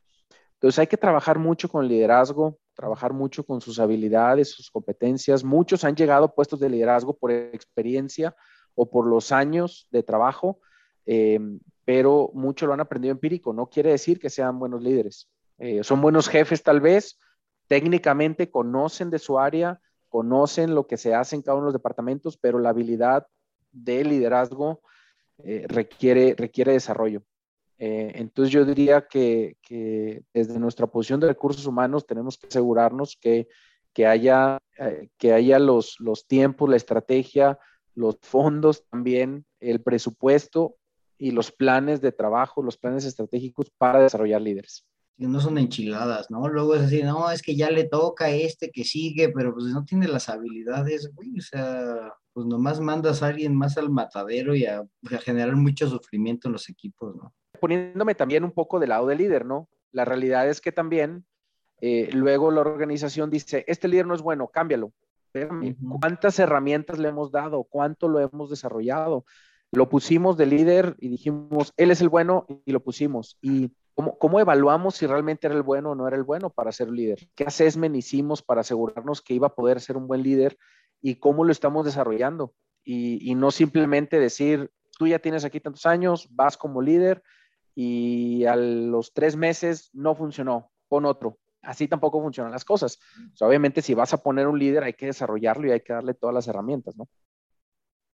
Entonces 0.55 0.77
hay 0.79 0.88
que 0.88 0.98
trabajar 0.98 1.39
mucho 1.39 1.70
con 1.70 1.88
liderazgo, 1.88 2.60
trabajar 2.74 3.13
mucho 3.13 3.46
con 3.46 3.62
sus 3.62 3.79
habilidades, 3.79 4.51
sus 4.51 4.70
competencias. 4.70 5.43
Muchos 5.43 5.86
han 5.86 5.96
llegado 5.96 6.25
a 6.25 6.36
puestos 6.36 6.60
de 6.60 6.70
liderazgo 6.70 7.17
por 7.17 7.31
experiencia 7.31 8.36
o 8.75 8.89
por 8.89 9.08
los 9.08 9.31
años 9.31 9.88
de 9.89 10.03
trabajo, 10.03 10.60
eh, 11.05 11.39
pero 11.85 12.31
mucho 12.33 12.67
lo 12.67 12.73
han 12.73 12.79
aprendido 12.79 13.11
empírico. 13.11 13.53
No 13.53 13.67
quiere 13.67 13.91
decir 13.91 14.19
que 14.19 14.29
sean 14.29 14.59
buenos 14.59 14.81
líderes. 14.81 15.29
Eh, 15.57 15.83
son 15.83 16.01
buenos 16.01 16.27
jefes 16.27 16.63
tal 16.63 16.81
vez, 16.81 17.19
técnicamente 17.67 18.50
conocen 18.50 19.09
de 19.09 19.19
su 19.19 19.39
área, 19.39 19.79
conocen 20.09 20.75
lo 20.75 20.88
que 20.88 20.97
se 20.97 21.15
hace 21.15 21.35
en 21.35 21.41
cada 21.41 21.55
uno 21.55 21.67
de 21.67 21.73
los 21.73 21.79
departamentos, 21.81 22.38
pero 22.38 22.59
la 22.59 22.69
habilidad 22.69 23.27
de 23.71 24.03
liderazgo 24.03 24.81
eh, 25.43 25.65
requiere, 25.67 26.35
requiere 26.38 26.73
desarrollo. 26.73 27.23
Eh, 27.77 28.11
entonces 28.15 28.53
yo 28.53 28.63
diría 28.63 29.07
que, 29.07 29.57
desde 30.33 30.59
nuestra 30.59 30.85
posición 30.85 31.19
de 31.19 31.27
recursos 31.27 31.65
humanos 31.65 32.05
tenemos 32.05 32.38
que 32.38 32.47
asegurarnos 32.47 33.17
que, 33.19 33.47
haya, 34.05 34.59
eh, 34.77 35.09
que 35.17 35.33
haya 35.33 35.57
los, 35.57 36.00
los 36.00 36.27
tiempos, 36.27 36.69
la 36.69 36.75
estrategia, 36.75 37.57
los 37.95 38.17
fondos 38.21 38.85
también, 38.89 39.45
el 39.59 39.81
presupuesto 39.81 40.75
y 41.21 41.31
los 41.31 41.51
planes 41.51 42.01
de 42.01 42.11
trabajo, 42.11 42.63
los 42.63 42.77
planes 42.77 43.05
estratégicos 43.05 43.69
para 43.77 44.01
desarrollar 44.01 44.41
líderes. 44.41 44.85
No 45.17 45.39
son 45.39 45.59
enchiladas, 45.59 46.31
¿no? 46.31 46.47
Luego 46.47 46.73
es 46.73 46.81
así, 46.81 47.03
no, 47.03 47.29
es 47.29 47.43
que 47.43 47.55
ya 47.55 47.69
le 47.69 47.83
toca 47.83 48.25
a 48.25 48.29
este 48.31 48.71
que 48.71 48.83
sigue, 48.83 49.29
pero 49.29 49.53
pues 49.53 49.65
no 49.65 49.85
tiene 49.85 50.07
las 50.07 50.29
habilidades, 50.29 51.11
güey, 51.13 51.37
o 51.37 51.41
sea, 51.41 52.13
pues 52.33 52.47
nomás 52.47 52.79
mandas 52.79 53.21
a 53.21 53.27
alguien 53.27 53.55
más 53.55 53.77
al 53.77 53.91
matadero 53.91 54.55
y 54.55 54.65
a 54.65 54.83
generar 55.19 55.55
mucho 55.55 55.87
sufrimiento 55.87 56.47
en 56.47 56.53
los 56.53 56.69
equipos, 56.69 57.15
¿no? 57.15 57.33
poniéndome 57.61 58.15
también 58.15 58.43
un 58.43 58.51
poco 58.51 58.79
del 58.79 58.89
lado 58.89 59.07
del 59.07 59.19
líder, 59.19 59.45
¿no? 59.45 59.69
La 59.91 60.03
realidad 60.03 60.49
es 60.49 60.59
que 60.59 60.71
también 60.71 61.25
eh, 61.79 62.09
luego 62.11 62.49
la 62.49 62.61
organización 62.61 63.29
dice, 63.29 63.63
este 63.67 63.87
líder 63.87 64.07
no 64.07 64.15
es 64.15 64.21
bueno, 64.21 64.47
cámbialo. 64.47 64.91
¿Cuántas 66.01 66.39
herramientas 66.39 66.99
le 66.99 67.07
hemos 67.07 67.31
dado? 67.31 67.63
¿Cuánto 67.63 68.09
lo 68.09 68.19
hemos 68.19 68.49
desarrollado? 68.49 69.25
Lo 69.71 69.89
pusimos 69.89 70.37
de 70.37 70.45
líder 70.45 70.95
y 70.99 71.07
dijimos, 71.07 71.73
él 71.77 71.91
es 71.91 72.01
el 72.01 72.09
bueno 72.09 72.45
y 72.65 72.71
lo 72.71 72.81
pusimos. 72.81 73.37
¿Y 73.41 73.71
cómo, 73.93 74.17
cómo 74.17 74.39
evaluamos 74.39 74.95
si 74.95 75.07
realmente 75.07 75.47
era 75.47 75.55
el 75.55 75.63
bueno 75.63 75.91
o 75.91 75.95
no 75.95 76.07
era 76.07 76.17
el 76.17 76.23
bueno 76.23 76.49
para 76.49 76.71
ser 76.71 76.89
líder? 76.89 77.29
¿Qué 77.35 77.45
assessment 77.45 77.95
hicimos 77.95 78.41
para 78.41 78.61
asegurarnos 78.61 79.21
que 79.21 79.33
iba 79.33 79.47
a 79.47 79.55
poder 79.55 79.79
ser 79.79 79.97
un 79.97 80.07
buen 80.07 80.23
líder 80.23 80.57
y 81.01 81.15
cómo 81.15 81.45
lo 81.45 81.51
estamos 81.51 81.85
desarrollando? 81.85 82.53
Y, 82.83 83.29
y 83.29 83.35
no 83.35 83.51
simplemente 83.51 84.19
decir, 84.19 84.71
tú 84.97 85.07
ya 85.07 85.19
tienes 85.19 85.45
aquí 85.45 85.59
tantos 85.59 85.85
años, 85.85 86.27
vas 86.31 86.57
como 86.57 86.81
líder 86.81 87.23
y 87.75 88.45
a 88.45 88.55
los 88.55 89.13
tres 89.13 89.35
meses 89.35 89.89
no 89.93 90.15
funcionó, 90.15 90.71
pon 90.87 91.05
otro. 91.05 91.37
Así 91.61 91.87
tampoco 91.87 92.21
funcionan 92.21 92.51
las 92.51 92.65
cosas. 92.65 92.99
obviamente, 93.39 93.81
si 93.81 93.93
vas 93.93 94.13
a 94.13 94.21
poner 94.21 94.47
un 94.47 94.57
líder, 94.57 94.83
hay 94.83 94.93
que 94.93 95.07
desarrollarlo 95.07 95.67
y 95.67 95.71
hay 95.71 95.81
que 95.81 95.93
darle 95.93 96.13
todas 96.13 96.33
las 96.33 96.47
herramientas, 96.47 96.95
¿no? 96.97 97.07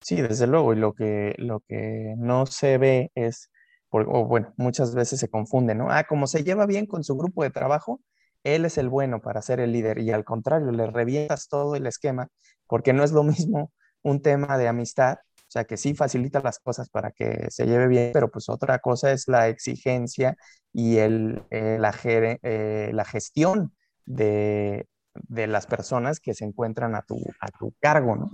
Sí, 0.01 0.21
desde 0.21 0.47
luego. 0.47 0.73
Y 0.73 0.77
lo 0.77 0.95
que, 0.95 1.35
lo 1.39 1.61
que 1.61 2.15
no 2.19 2.47
se 2.47 2.79
ve 2.79 3.11
es, 3.15 3.51
o 3.91 4.27
bueno, 4.27 4.53
muchas 4.57 4.95
veces 4.95 5.21
se 5.21 5.29
confunde, 5.29 5.75
¿no? 5.75 5.91
Ah, 5.91 6.05
como 6.05 6.27
se 6.27 6.45
lleva 6.45 6.67
bien 6.67 6.87
con 6.87 7.05
su 7.05 7.17
grupo 7.17 7.43
de 7.43 7.51
trabajo, 7.51 8.01
él 8.45 8.65
es 8.65 8.79
el 8.79 8.89
bueno 8.89 9.21
para 9.21 9.43
ser 9.43 9.61
el 9.61 9.73
líder. 9.73 9.99
Y 9.99 10.13
al 10.13 10.25
contrario, 10.25 10.71
le 10.73 10.87
revientas 10.87 11.49
todo 11.49 11.77
el 11.77 11.87
esquema, 11.87 12.29
porque 12.67 12.93
no 12.93 13.05
es 13.05 13.13
lo 13.13 13.23
mismo 13.25 13.73
un 14.03 14.23
tema 14.23 14.59
de 14.59 14.69
amistad 14.69 15.19
o 15.47 15.51
sea, 15.51 15.65
que 15.65 15.77
sí 15.77 15.95
facilita 15.95 16.41
las 16.41 16.59
cosas 16.59 16.91
para 16.91 17.13
que 17.13 17.47
se 17.51 17.67
lleve 17.67 17.87
bien, 17.87 18.11
pero 18.13 18.31
pues 18.31 18.49
otra 18.49 18.81
cosa 18.81 19.13
es 19.13 19.29
la 19.29 19.49
exigencia 19.49 20.37
y 20.73 20.97
el, 20.99 21.43
eh, 21.51 21.79
la, 21.79 21.95
eh, 22.05 22.91
la, 22.93 23.05
gestión 23.05 23.73
de, 24.05 24.89
de, 25.29 25.47
las 25.47 25.67
personas 25.67 26.21
que 26.21 26.35
se 26.35 26.45
encuentran 26.45 26.95
a 26.95 27.03
tu, 27.03 27.17
a 27.41 27.49
tu 27.49 27.75
cargo, 27.81 28.17
¿no? 28.17 28.31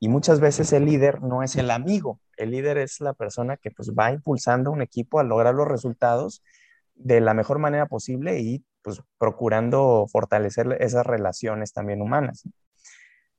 Y 0.00 0.08
muchas 0.08 0.40
veces 0.40 0.72
el 0.72 0.84
líder 0.84 1.22
no 1.22 1.42
es 1.42 1.56
el 1.56 1.70
amigo, 1.70 2.20
el 2.36 2.50
líder 2.50 2.78
es 2.78 3.00
la 3.00 3.14
persona 3.14 3.56
que 3.56 3.70
pues 3.70 3.92
va 3.98 4.12
impulsando 4.12 4.70
un 4.70 4.82
equipo 4.82 5.18
a 5.18 5.24
lograr 5.24 5.54
los 5.54 5.68
resultados 5.68 6.42
de 6.94 7.20
la 7.20 7.34
mejor 7.34 7.58
manera 7.58 7.86
posible 7.86 8.40
y 8.40 8.64
pues 8.82 9.02
procurando 9.18 10.06
fortalecer 10.10 10.76
esas 10.80 11.06
relaciones 11.06 11.72
también 11.72 12.02
humanas. 12.02 12.44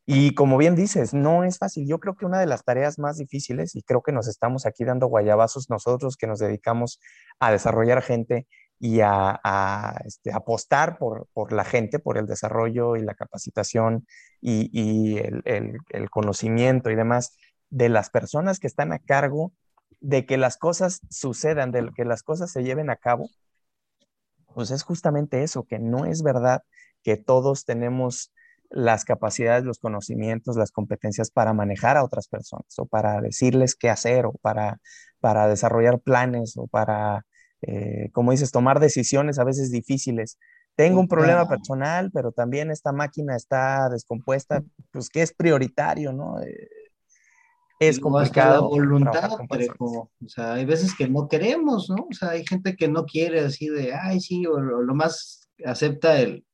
Y 0.08 0.36
como 0.36 0.58
bien 0.58 0.75
dices, 0.75 1.14
no 1.16 1.44
es 1.44 1.58
fácil. 1.58 1.88
Yo 1.88 2.00
creo 2.00 2.16
que 2.16 2.28
una 2.28 2.40
de 2.40 2.46
las 2.46 2.64
tareas 2.64 3.00
más 3.00 3.18
difíciles, 3.18 3.75
y 3.75 3.82
creo 3.82 4.04
que 4.04 4.12
nos 4.12 4.28
estamos 4.28 4.68
aquí 4.68 4.86
dando 4.86 5.08
guayabazos 5.08 5.70
nosotros 5.70 6.16
que 6.16 6.28
nos 6.28 6.40
dedicamos 6.40 7.00
a 7.40 7.52
desarrollar 7.52 8.04
gente 8.04 8.48
y 8.79 9.00
a, 9.01 10.01
este, 10.05 10.34
apostar 10.34 10.98
por, 10.98 11.27
la 11.51 11.63
gente, 11.63 12.00
por 12.00 12.17
el 12.17 12.25
desarrollo 12.25 12.96
y 12.96 13.01
la 13.03 13.15
capacitación 13.15 14.05
y, 14.41 15.17
el, 15.17 16.10
conocimiento 16.10 16.89
y 16.89 16.96
demás 16.96 17.38
de 17.70 17.89
las 17.89 18.10
personas 18.10 18.60
que 18.60 18.67
están 18.67 18.91
a 18.91 19.00
cargo 19.00 19.53
de 20.01 20.25
que 20.25 20.38
las 20.38 20.58
cosas 20.58 21.01
sucedan, 21.10 21.72
de 21.72 21.89
que 21.96 22.05
las 22.05 22.22
cosas 22.24 22.51
se 22.51 22.63
lleven 22.63 22.89
a 22.89 22.98
cabo, 22.98 23.29
pues 24.53 24.72
es 24.72 24.84
justamente 24.84 25.44
eso, 25.44 25.63
que 25.63 25.79
no 25.79 26.05
es 26.05 26.22
verdad 26.22 26.62
que 27.03 27.17
todos 27.17 27.65
tenemos 27.65 28.32
las 28.70 29.05
capacidades, 29.05 29.63
los 29.63 29.79
conocimientos, 29.79 30.58
las 30.58 30.72
competencias 30.72 31.32
para 31.32 31.53
manejar 31.53 31.98
a 31.98 32.03
otras 32.03 32.27
personas 32.27 32.67
o 32.77 32.86
para 32.86 33.22
decirles 33.22 33.75
qué 33.75 33.89
hacer 33.89 34.25
o 34.25 34.34
para, 34.34 34.79
para 35.20 35.48
desarrollar 35.48 36.00
planes 36.00 36.58
o 36.58 36.67
para, 36.67 37.25
eh, 37.62 38.10
como 38.12 38.32
dices, 38.32 38.52
tomar 38.52 38.80
decisiones 38.80 39.40
a 39.40 39.44
veces 39.44 39.72
difíciles. 39.72 40.38
Tengo 40.76 41.00
un 41.00 41.08
problema 41.08 41.48
personal, 41.48 42.12
pero 42.14 42.32
también 42.32 42.70
esta 42.70 42.92
máquina 42.92 43.36
está 43.36 43.90
descompuesta, 43.90 44.62
pues 44.92 45.10
que 45.10 45.22
es 45.22 45.34
prioritario, 45.34 46.12
¿no? 46.12 46.42
Eh, 46.42 46.70
es 47.80 48.00
complicado. 48.00 48.64
La 48.64 48.68
voluntad, 48.68 49.32
o 49.80 50.10
sea, 50.28 50.54
hay 50.54 50.66
veces 50.66 50.94
que 50.96 51.08
no 51.08 51.28
queremos, 51.28 51.90
¿no? 51.90 52.08
O 52.10 52.14
sea, 52.14 52.32
hay 52.32 52.46
gente 52.46 52.76
que 52.76 52.88
no 52.88 53.06
quiere 53.06 53.42
así 53.42 53.68
de, 53.70 53.94
ay, 53.94 54.20
sí, 54.20 54.46
o 54.46 54.60
lo 54.60 54.96
más 54.96 55.50
acepta 55.64 56.20
el, 56.20 56.46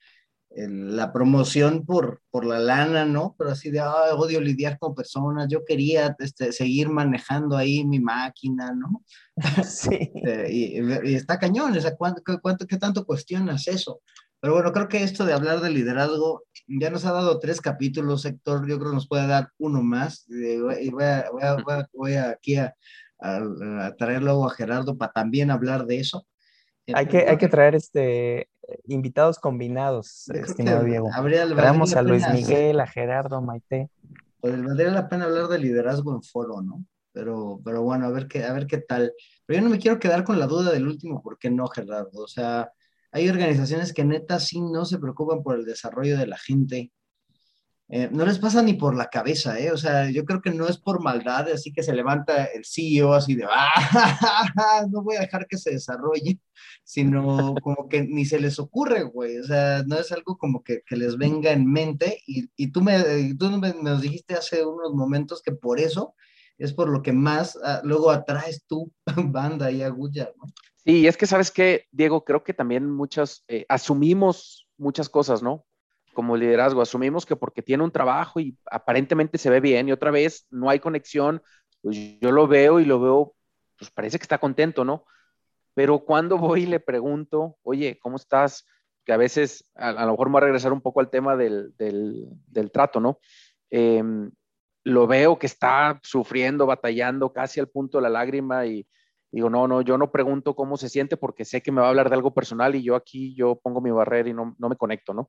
la 0.55 1.13
promoción 1.13 1.85
por, 1.85 2.21
por 2.29 2.45
la 2.45 2.59
lana, 2.59 3.05
¿no? 3.05 3.35
Pero 3.37 3.51
así 3.51 3.71
de, 3.71 3.81
odio 3.81 4.41
lidiar 4.41 4.77
con 4.77 4.93
personas, 4.93 5.47
yo 5.49 5.63
quería 5.63 6.15
este, 6.19 6.51
seguir 6.51 6.89
manejando 6.89 7.55
ahí 7.55 7.85
mi 7.85 7.99
máquina, 7.99 8.73
¿no? 8.73 9.03
Sí. 9.65 10.11
Eh, 10.25 10.47
y, 10.51 11.15
está 11.15 11.39
cañón, 11.39 11.75
o 11.75 11.81
sea, 11.81 11.95
¿cuánto, 11.95 12.21
cuánto, 12.41 12.67
¿qué 12.67 12.77
tanto 12.77 13.05
cuestionas 13.05 13.67
eso? 13.67 14.01
Pero 14.41 14.53
bueno, 14.55 14.73
creo 14.73 14.87
que 14.87 15.03
esto 15.03 15.25
de 15.25 15.33
hablar 15.33 15.61
de 15.61 15.69
liderazgo 15.69 16.43
ya 16.67 16.89
nos 16.89 17.05
ha 17.05 17.11
dado 17.11 17.39
tres 17.39 17.61
capítulos, 17.61 18.25
Héctor, 18.25 18.67
yo 18.67 18.77
creo 18.77 18.89
que 18.89 18.95
nos 18.95 19.07
puede 19.07 19.27
dar 19.27 19.49
uno 19.59 19.83
más. 19.83 20.25
Y 20.27 20.57
voy, 20.59 21.03
a, 21.03 21.29
voy, 21.31 21.43
a, 21.43 21.87
voy, 21.93 22.15
aquí 22.15 22.55
a, 22.55 22.75
a, 23.19 23.95
traer 23.97 24.23
luego 24.23 24.47
a 24.47 24.53
Gerardo 24.53 24.97
para 24.97 25.11
también 25.11 25.51
hablar 25.51 25.85
de 25.85 25.99
eso. 25.99 26.25
Hay 26.93 27.05
que, 27.05 27.19
hay 27.19 27.37
que 27.37 27.47
traer 27.47 27.75
este 27.75 28.49
invitados 28.85 29.39
combinados, 29.39 30.29
estimado 30.29 30.83
Diego. 30.83 31.09
Traemos 31.55 31.95
a 31.95 32.01
Luis 32.01 32.23
Miguel, 32.31 32.79
a 32.79 32.87
Gerardo, 32.87 33.41
Maite. 33.41 33.89
Pues 34.39 34.61
valdría 34.63 34.91
la 34.91 35.07
pena 35.07 35.25
hablar 35.25 35.47
de 35.47 35.59
liderazgo 35.59 36.13
en 36.15 36.23
foro, 36.23 36.61
¿no? 36.61 36.85
Pero, 37.13 37.59
pero 37.63 37.83
bueno, 37.83 38.07
a 38.07 38.09
ver 38.09 38.27
qué, 38.27 38.43
a 38.43 38.53
ver 38.53 38.65
qué 38.65 38.77
tal. 38.77 39.13
Pero 39.45 39.59
yo 39.59 39.63
no 39.63 39.69
me 39.69 39.79
quiero 39.79 39.99
quedar 39.99 40.23
con 40.23 40.39
la 40.39 40.47
duda 40.47 40.71
del 40.71 40.87
último, 40.87 41.21
¿por 41.21 41.37
qué 41.37 41.51
no, 41.51 41.67
Gerardo? 41.67 42.23
O 42.23 42.27
sea, 42.27 42.71
hay 43.11 43.29
organizaciones 43.29 43.93
que 43.93 44.05
neta 44.05 44.39
sí 44.39 44.61
no 44.61 44.85
se 44.85 44.97
preocupan 44.97 45.43
por 45.43 45.55
el 45.57 45.65
desarrollo 45.65 46.17
de 46.17 46.27
la 46.27 46.37
gente, 46.37 46.91
eh, 47.93 48.07
no 48.09 48.25
les 48.25 48.39
pasa 48.39 48.63
ni 48.63 48.75
por 48.75 48.95
la 48.95 49.09
cabeza, 49.09 49.59
¿eh? 49.59 49.69
O 49.69 49.75
sea, 49.75 50.09
yo 50.09 50.23
creo 50.23 50.41
que 50.41 50.51
no 50.51 50.65
es 50.65 50.77
por 50.77 51.03
maldad, 51.03 51.49
así 51.49 51.73
que 51.73 51.83
se 51.83 51.91
levanta 51.91 52.45
el 52.45 52.63
CEO 52.63 53.13
así 53.13 53.35
de, 53.35 53.43
¡ah! 53.51 54.85
No 54.89 55.03
voy 55.03 55.17
a 55.17 55.21
dejar 55.21 55.45
que 55.45 55.57
se 55.57 55.71
desarrolle, 55.71 56.39
sino 56.85 57.53
como 57.61 57.89
que 57.89 58.03
ni 58.03 58.23
se 58.23 58.39
les 58.39 58.59
ocurre, 58.59 59.03
güey. 59.03 59.39
O 59.39 59.43
sea, 59.43 59.83
no 59.85 59.97
es 59.97 60.09
algo 60.13 60.37
como 60.37 60.63
que, 60.63 60.83
que 60.85 60.95
les 60.95 61.17
venga 61.17 61.51
en 61.51 61.69
mente. 61.69 62.21
Y, 62.25 62.49
y 62.55 62.71
tú, 62.71 62.79
me, 62.79 63.33
tú 63.37 63.49
nos 63.51 64.01
dijiste 64.01 64.35
hace 64.35 64.65
unos 64.65 64.93
momentos 64.93 65.41
que 65.41 65.51
por 65.51 65.77
eso 65.77 66.15
es 66.57 66.71
por 66.71 66.87
lo 66.87 67.01
que 67.01 67.11
más 67.11 67.59
ah, 67.61 67.81
luego 67.83 68.09
atraes 68.09 68.63
tú, 68.67 68.89
banda 69.17 69.69
y 69.69 69.81
agulla, 69.81 70.31
¿no? 70.37 70.45
Sí, 70.85 71.07
es 71.07 71.17
que 71.17 71.27
sabes 71.27 71.51
que, 71.51 71.87
Diego, 71.91 72.23
creo 72.23 72.45
que 72.45 72.53
también 72.53 72.89
muchas, 72.89 73.43
eh, 73.49 73.65
asumimos 73.67 74.69
muchas 74.77 75.09
cosas, 75.09 75.43
¿no? 75.43 75.65
Como 76.13 76.37
liderazgo. 76.37 76.81
Asumimos 76.81 77.25
que 77.25 77.35
porque 77.35 77.61
tiene 77.61 77.83
un 77.83 77.91
trabajo 77.91 78.39
y 78.39 78.57
aparentemente 78.69 79.37
se 79.37 79.49
ve 79.49 79.59
bien 79.59 79.87
y 79.87 79.91
otra 79.91 80.11
vez 80.11 80.45
no 80.49 80.69
hay 80.69 80.79
conexión, 80.79 81.41
pues 81.81 82.19
yo 82.19 82.31
lo 82.31 82.47
veo 82.47 82.79
y 82.79 82.85
lo 82.85 82.99
veo, 82.99 83.35
pues 83.77 83.91
parece 83.91 84.17
que 84.17 84.23
está 84.23 84.37
contento, 84.37 84.85
¿no? 84.85 85.05
Pero 85.73 85.99
cuando 85.99 86.37
voy 86.37 86.63
y 86.63 86.67
le 86.67 86.79
pregunto, 86.79 87.57
oye, 87.63 87.99
¿cómo 87.99 88.17
estás? 88.17 88.65
Que 89.05 89.13
a 89.13 89.17
veces, 89.17 89.69
a, 89.75 90.05
lo 90.05 90.11
mejor 90.11 90.27
me 90.27 90.33
voy 90.33 90.37
a 90.39 90.45
regresar 90.45 90.73
un 90.73 90.81
poco 90.81 90.99
al 90.99 91.09
tema 91.09 91.35
del, 91.35 91.73
del, 91.77 92.71
trato, 92.71 92.99
¿no? 92.99 93.19
Em, 93.69 94.31
lo 94.83 95.07
veo 95.07 95.39
que 95.39 95.47
está 95.47 95.99
sufriendo, 96.03 96.65
batallando 96.65 97.33
casi 97.33 97.59
al 97.59 97.67
punto 97.67 97.97
de 97.97 98.03
la 98.03 98.09
lágrima 98.09 98.65
y 98.65 98.85
digo, 99.31 99.49
no, 99.49 99.67
no, 99.67 99.81
yo 99.81 99.97
no 99.97 100.11
pregunto 100.11 100.55
cómo 100.55 100.77
se 100.77 100.89
siente 100.89 101.17
porque 101.17 101.45
sé 101.45 101.61
que 101.61 101.71
me 101.71 101.81
va 101.81 101.87
a 101.87 101.89
hablar 101.89 102.09
de 102.09 102.15
algo 102.15 102.33
personal 102.33 102.75
y 102.75 102.83
yo 102.83 102.95
aquí, 102.95 103.33
yo 103.35 103.55
pongo 103.55 103.81
mi 103.81 103.91
barrera 103.91 104.29
y 104.29 104.33
no, 104.33 104.55
no 104.57 104.69
me 104.69 104.75
conecto, 104.75 105.13
¿no? 105.13 105.27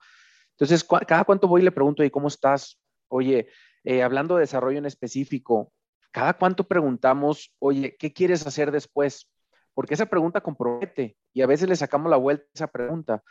Entonces, 0.52 0.84
cada 0.84 1.24
cuánto 1.24 1.48
voy 1.48 1.62
y 1.62 1.64
le 1.64 1.72
pregunto, 1.72 2.04
¿y 2.04 2.10
cómo 2.10 2.28
estás? 2.28 2.80
Oye, 3.08 3.48
eh, 3.84 4.02
hablando 4.02 4.36
de 4.36 4.42
desarrollo 4.42 4.78
en 4.78 4.86
específico, 4.86 5.72
cada 6.12 6.34
cuánto 6.34 6.64
preguntamos, 6.64 7.54
oye, 7.58 7.96
¿qué 7.98 8.12
quieres 8.12 8.46
hacer 8.46 8.70
después? 8.70 9.28
Porque 9.74 9.94
esa 9.94 10.06
pregunta 10.06 10.42
compromete 10.42 11.16
y 11.32 11.42
a 11.42 11.46
veces 11.46 11.68
le 11.68 11.76
sacamos 11.76 12.10
la 12.10 12.18
vuelta 12.18 12.44
a 12.44 12.54
esa 12.54 12.66
pregunta. 12.66 13.22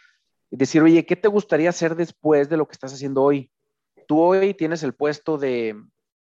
Y 0.49 0.57
decir, 0.57 0.81
oye, 0.81 1.05
¿qué 1.05 1.15
te 1.15 1.27
gustaría 1.27 1.69
hacer 1.69 1.95
después 1.95 2.49
de 2.49 2.57
lo 2.57 2.67
que 2.67 2.73
estás 2.73 2.93
haciendo 2.93 3.23
hoy? 3.23 3.51
Tú 4.07 4.19
hoy 4.19 4.53
tienes 4.53 4.83
el 4.83 4.93
puesto 4.93 5.37
de, 5.37 5.75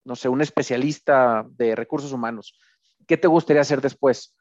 no 0.03 0.15
sé, 0.15 0.27
un 0.27 0.41
especialista 0.41 1.45
de 1.51 1.75
recursos 1.75 2.11
humanos. 2.11 2.59
¿Qué 3.07 3.15
te 3.15 3.27
gustaría 3.27 3.61
hacer 3.61 3.79
después? 3.79 4.35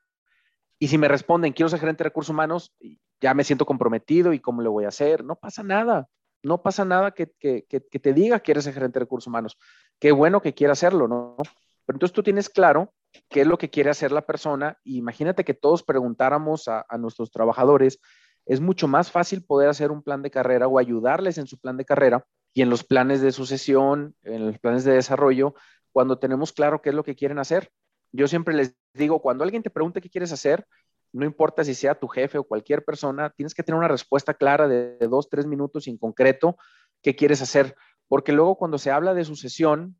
Y 0.78 0.88
si 0.88 0.98
me 0.98 1.09
responden, 1.09 1.52
quiero 1.52 1.68
ser 1.68 1.81
gerente 1.81 2.02
de 2.02 2.09
recursos 2.09 2.31
humanos, 2.31 2.74
ya 3.20 3.35
me 3.35 3.44
siento 3.44 3.66
comprometido 3.66 4.33
y 4.33 4.40
cómo 4.40 4.62
lo 4.62 4.72
voy 4.72 4.85
a 4.85 4.88
hacer. 4.88 5.22
No 5.22 5.37
pasa 5.37 5.62
nada. 5.62 6.09
No 6.46 6.62
pasa 6.62 6.85
nada 6.85 7.11
que, 7.11 7.26
te 7.26 8.12
diga 8.12 8.38
que 8.38 8.52
eres 8.52 8.68
el 8.68 8.72
gerente 8.72 9.00
de 9.00 9.04
recursos 9.04 9.26
humanos. 9.26 9.59
Qué 9.98 10.12
bueno 10.12 10.40
que 10.40 10.54
quiera 10.54 10.74
hacerlo, 10.74 11.09
¿no? 11.09 11.35
Pero 11.38 11.96
entonces 11.96 12.14
tú 12.14 12.22
tienes 12.22 12.48
claro 12.48 12.94
qué 13.28 13.40
es 13.40 13.48
lo 13.48 13.59
que 13.59 13.68
quiere 13.68 13.90
hacer 13.90 14.12
la 14.12 14.24
persona. 14.24 14.78
Y 14.85 14.98
imagínate 14.98 15.44
que 15.44 15.54
todos 15.54 15.82
preguntáramos 15.82 16.68
a, 16.68 16.87
nuestros 16.98 17.32
trabajadores. 17.32 17.98
Es 18.44 18.61
mucho 18.61 18.87
más 18.87 19.11
fácil 19.11 19.44
poder 19.44 19.68
hacer 19.68 19.90
un 19.90 20.04
plan 20.04 20.22
de 20.22 20.30
carrera 20.30 20.68
o 20.68 20.78
ayudarles 20.78 21.37
en 21.38 21.48
su 21.48 21.59
plan 21.59 21.76
de 21.76 21.85
carrera 21.85 22.24
y 22.54 22.62
en 22.62 22.70
los 22.70 22.85
planes 22.85 23.20
de 23.20 23.32
sucesión, 23.32 24.14
en 24.22 24.46
los 24.46 24.61
planes 24.61 24.85
de 24.85 24.92
desarrollo, 24.92 25.56
cuando 25.90 26.20
tenemos 26.20 26.52
claro 26.52 26.80
qué 26.80 26.90
es 26.90 26.94
lo 26.94 27.02
que 27.02 27.16
quieren 27.16 27.40
hacer. 27.40 27.70
Yo 28.12 28.28
siempre 28.28 28.54
les 28.54 28.76
digo, 28.94 29.20
cuando 29.20 29.42
alguien 29.42 29.64
te 29.64 29.70
pregunte 29.70 30.00
qué 30.00 30.11
quieres 30.11 30.30
hacer, 30.30 30.64
no 31.12 31.25
importa 31.25 31.64
si 31.64 31.75
sea 31.75 31.95
tu 31.95 32.09
jefe 32.09 32.38
o 32.38 32.45
cualquier 32.45 32.85
persona, 32.85 33.31
tienes 33.31 33.55
que 33.55 33.62
tener 33.62 33.79
una 33.79 33.88
respuesta 33.88 34.35
clara 34.35 34.69
de, 34.69 34.99
dos, 35.09 35.29
tres 35.29 35.47
minutos 35.47 35.87
en 35.88 35.99
concreto 35.99 36.57
qué 37.03 37.16
quieres 37.16 37.42
hacer. 37.42 37.75
Porque 38.09 38.33
luego 38.33 38.57
cuando 38.57 38.79
se 38.79 38.90
habla 38.90 39.14
de 39.14 39.25
sucesión, 39.25 39.97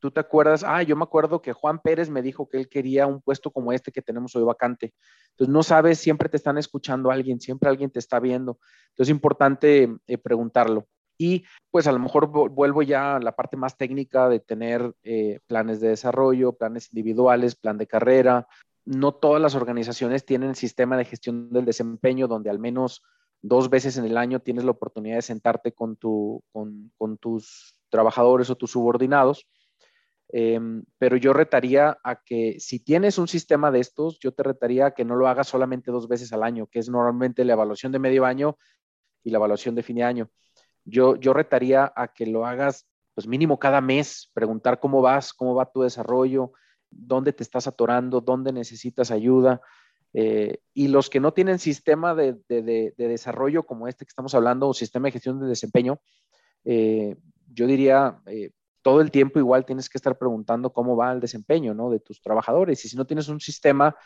tú 0.00 0.10
te 0.10 0.20
acuerdas, 0.20 0.64
ah, 0.66 0.82
yo 0.82 0.96
me 0.96 1.04
acuerdo 1.04 1.40
que 1.40 1.52
Juan 1.52 1.78
Pérez 1.78 2.10
me 2.10 2.22
dijo 2.22 2.48
que 2.48 2.58
él 2.58 2.68
quería 2.68 3.06
un 3.06 3.20
puesto 3.20 3.50
como 3.50 3.72
este 3.72 3.92
que 3.92 4.02
tenemos 4.02 4.34
hoy 4.34 4.42
vacante. 4.42 4.94
Entonces, 5.30 5.52
no 5.52 5.62
sabes, 5.62 5.98
siempre 5.98 6.28
te 6.28 6.36
están 6.36 6.58
escuchando 6.58 7.10
alguien, 7.10 7.40
siempre 7.40 7.68
alguien 7.68 7.90
te 7.90 7.98
está 7.98 8.18
viendo. 8.18 8.58
Entonces, 8.90 9.08
es 9.08 9.10
importante 9.10 9.94
eh, 10.06 10.18
preguntarlo. 10.18 10.86
Y 11.20 11.44
pues 11.70 11.86
a 11.86 11.92
lo 11.92 11.98
mejor 11.98 12.28
vuelvo 12.28 12.80
ya 12.80 13.16
a 13.16 13.20
la 13.20 13.36
parte 13.36 13.58
más 13.58 13.76
técnica 13.76 14.30
de 14.30 14.40
tener 14.40 14.94
eh, 15.02 15.40
planes 15.46 15.78
de 15.78 15.88
desarrollo, 15.88 16.54
planes 16.54 16.88
individuales, 16.94 17.56
plan 17.56 17.76
de 17.76 17.86
carrera, 17.86 18.48
no 18.90 19.12
todas 19.12 19.40
las 19.40 19.54
organizaciones 19.54 20.24
tienen 20.24 20.56
sistema 20.56 20.96
de 20.96 21.04
gestión 21.04 21.52
del 21.52 21.64
desempeño 21.64 22.26
donde 22.26 22.50
al 22.50 22.58
menos 22.58 23.04
dos 23.40 23.70
veces 23.70 23.96
en 23.96 24.04
el 24.04 24.16
año 24.16 24.40
tienes 24.40 24.64
la 24.64 24.72
oportunidad 24.72 25.14
de 25.14 25.22
sentarte 25.22 25.72
con, 25.72 25.96
tus 25.96 27.78
trabajadores 27.88 28.50
o 28.50 28.56
tus 28.56 28.72
subordinados. 28.72 29.46
Em, 30.32 30.82
pero 30.98 31.16
yo 31.16 31.32
retaría 31.32 31.98
a 32.02 32.16
que 32.16 32.56
si 32.58 32.80
tienes 32.80 33.16
un 33.18 33.28
sistema 33.28 33.70
de 33.70 33.78
estos, 33.78 34.18
yo 34.18 34.32
te 34.32 34.42
retaría 34.42 34.86
a 34.86 34.90
que 34.90 35.04
no 35.04 35.14
lo 35.14 35.28
hagas 35.28 35.46
solamente 35.46 35.92
dos 35.92 36.08
veces 36.08 36.32
al 36.32 36.42
año, 36.42 36.66
que 36.66 36.80
es 36.80 36.88
normalmente 36.88 37.44
la 37.44 37.52
evaluación 37.52 37.92
de 37.92 38.00
medio 38.00 38.24
año 38.24 38.58
y 39.22 39.30
la 39.30 39.38
evaluación 39.38 39.76
de 39.76 39.84
fin 39.84 39.96
de 39.96 40.02
año. 40.02 40.30
Yo, 40.84 41.14
yo 41.14 41.32
retaría 41.32 41.92
a 41.94 42.08
que 42.08 42.26
lo 42.26 42.44
hagas 42.44 42.88
pues 43.14 43.28
mínimo 43.28 43.56
cada 43.60 43.80
mes, 43.80 44.32
preguntar 44.34 44.80
cómo 44.80 45.00
vas, 45.00 45.32
cómo 45.32 45.54
va 45.54 45.70
tu 45.70 45.82
desarrollo, 45.82 46.52
dónde 46.90 47.32
te 47.32 47.42
estás 47.42 47.66
atorando, 47.66 48.20
dónde 48.20 48.52
necesitas 48.52 49.10
ayuda. 49.10 49.60
Eh, 50.12 50.58
y 50.74 50.88
los 50.88 51.08
que 51.08 51.20
no 51.20 51.32
tienen 51.32 51.58
sistema 51.58 52.14
de, 52.14 52.36
desarrollo 52.96 53.64
como 53.64 53.88
este 53.88 54.04
que 54.04 54.10
estamos 54.10 54.34
hablando, 54.34 54.68
o 54.68 54.74
sistema 54.74 55.06
de 55.06 55.12
gestión 55.12 55.40
de 55.40 55.46
desempeño, 55.46 56.00
eh, 56.64 57.16
yo 57.52 57.66
diría, 57.66 58.20
eh, 58.26 58.50
todo 58.82 59.00
el 59.00 59.10
tiempo 59.10 59.38
igual 59.38 59.64
tienes 59.64 59.88
que 59.88 59.98
estar 59.98 60.16
preguntando 60.18 60.72
cómo 60.72 60.96
va 60.96 61.12
el 61.12 61.20
desempeño 61.20 61.74
¿no? 61.74 61.90
de 61.90 62.00
tus 62.00 62.20
trabajadores. 62.22 62.84
Y 62.84 62.88
si 62.88 62.96
no 62.96 63.06
tienes 63.06 63.28
un 63.28 63.40
sistema, 63.40 63.96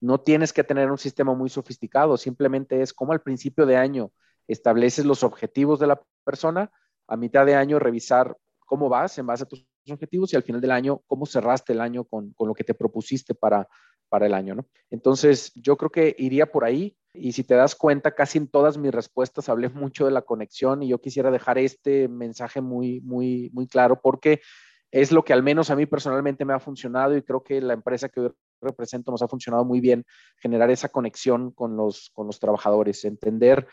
no 0.00 0.20
tienes 0.20 0.52
que 0.52 0.64
tener 0.64 0.90
un 0.90 0.98
sistema 0.98 1.34
muy 1.34 1.48
sofisticado, 1.48 2.16
simplemente 2.16 2.82
es 2.82 2.92
como 2.92 3.12
al 3.12 3.22
principio 3.22 3.66
de 3.66 3.76
año 3.76 4.12
estableces 4.46 5.04
los 5.04 5.22
objetivos 5.24 5.80
de 5.80 5.88
la 5.88 6.00
persona, 6.24 6.70
a 7.08 7.16
mitad 7.16 7.46
de 7.46 7.54
año 7.54 7.78
revisar 7.78 8.36
cómo 8.60 8.88
vas 8.88 9.18
en 9.18 9.26
base 9.26 9.44
a 9.44 9.46
tus 9.46 9.66
objetivos 9.92 10.32
y 10.32 10.36
al 10.36 10.42
final 10.42 10.60
del 10.60 10.70
año, 10.70 11.02
cómo 11.06 11.26
cerraste 11.26 11.72
el 11.72 11.80
año 11.80 12.04
con, 12.04 12.32
con 12.32 12.48
lo 12.48 12.54
que 12.54 12.64
te 12.64 12.74
propusiste 12.74 13.34
para, 13.34 13.68
para 14.08 14.26
el 14.26 14.34
año, 14.34 14.54
¿no? 14.54 14.66
Entonces, 14.90 15.52
yo 15.54 15.76
creo 15.76 15.90
que 15.90 16.14
iría 16.18 16.46
por 16.46 16.64
ahí 16.64 16.96
y 17.12 17.32
si 17.32 17.44
te 17.44 17.54
das 17.54 17.74
cuenta, 17.74 18.14
casi 18.14 18.38
en 18.38 18.48
todas 18.48 18.78
mis 18.78 18.92
respuestas 18.92 19.48
hablé 19.48 19.68
mucho 19.70 20.04
de 20.04 20.12
la 20.12 20.22
conexión 20.22 20.82
y 20.82 20.88
yo 20.88 21.00
quisiera 21.00 21.30
dejar 21.30 21.58
este 21.58 22.08
mensaje 22.08 22.60
muy, 22.60 23.00
muy, 23.00 23.50
muy 23.52 23.66
claro 23.66 24.00
porque 24.00 24.40
es 24.92 25.12
lo 25.12 25.24
que 25.24 25.32
al 25.32 25.42
menos 25.42 25.70
a 25.70 25.76
mí 25.76 25.84
personalmente 25.86 26.44
me 26.44 26.54
ha 26.54 26.60
funcionado 26.60 27.16
y 27.16 27.22
creo 27.22 27.42
que 27.42 27.60
la 27.60 27.74
empresa 27.74 28.08
que 28.08 28.20
hoy 28.20 28.32
represento 28.62 29.10
nos 29.10 29.20
ha 29.20 29.28
funcionado 29.28 29.64
muy 29.64 29.80
bien, 29.80 30.04
generar 30.38 30.70
esa 30.70 30.88
conexión 30.88 31.50
con 31.50 31.76
los, 31.76 32.10
con 32.14 32.26
los 32.26 32.38
trabajadores, 32.38 33.04
entender 33.04 33.66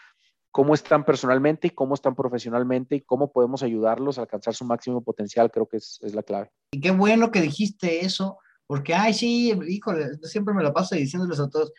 cómo 0.54 0.76
están 0.76 1.04
personalmente 1.04 1.68
y 1.68 1.72
cómo 1.72 1.96
están 1.96 2.16
profesionalmente 2.16 2.96
y 2.96 3.02
cómo 3.02 3.32
podemos 3.32 3.64
ayudarlos 3.64 4.18
a 4.18 4.22
alcanzar 4.22 4.54
su 4.54 4.66
máximo 4.66 5.04
potencial, 5.04 5.50
creo 5.50 5.68
que 5.68 5.78
es, 5.78 6.00
es 6.04 6.14
la 6.14 6.22
clave. 6.22 6.52
Y 6.72 6.80
qué 6.80 6.92
bueno 6.92 7.32
que 7.32 7.42
dijiste 7.42 8.06
eso, 8.06 8.38
porque, 8.68 8.94
ay, 8.94 9.16
sí, 9.16 9.52
híjole, 9.68 10.12
siempre 10.22 10.54
me 10.54 10.62
lo 10.62 10.72
paso 10.72 10.94
diciéndoles 10.94 11.40
a 11.40 11.50
todos, 11.50 11.74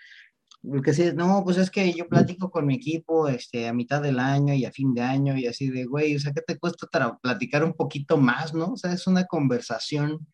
porque 0.61 0.93
si, 0.93 1.13
no, 1.13 1.43
pues 1.45 1.57
es 1.57 1.71
que 1.71 1.93
yo 1.93 2.09
platico 2.09 2.51
con 2.51 2.67
mi 2.67 2.75
equipo 2.75 3.29
este, 3.29 3.69
a 3.69 3.73
mitad 3.73 4.03
del 4.03 4.19
año 4.19 4.55
y 4.55 4.65
a 4.65 4.73
fin 4.73 4.93
de 4.93 5.03
año 5.03 5.37
y 5.37 5.47
así 5.47 5.71
de, 5.71 5.85
güey, 5.85 6.17
o 6.17 6.19
sea, 6.19 6.33
¿qué 6.33 6.41
te 6.41 6.59
cuesta 6.59 6.89
platicar 7.23 7.63
un 7.63 7.75
poquito 7.75 8.17
más, 8.17 8.55
no? 8.55 8.73
O 8.73 8.77
sea, 8.77 8.93
es 8.93 9.07
una 9.07 9.25
conversación 9.27 10.27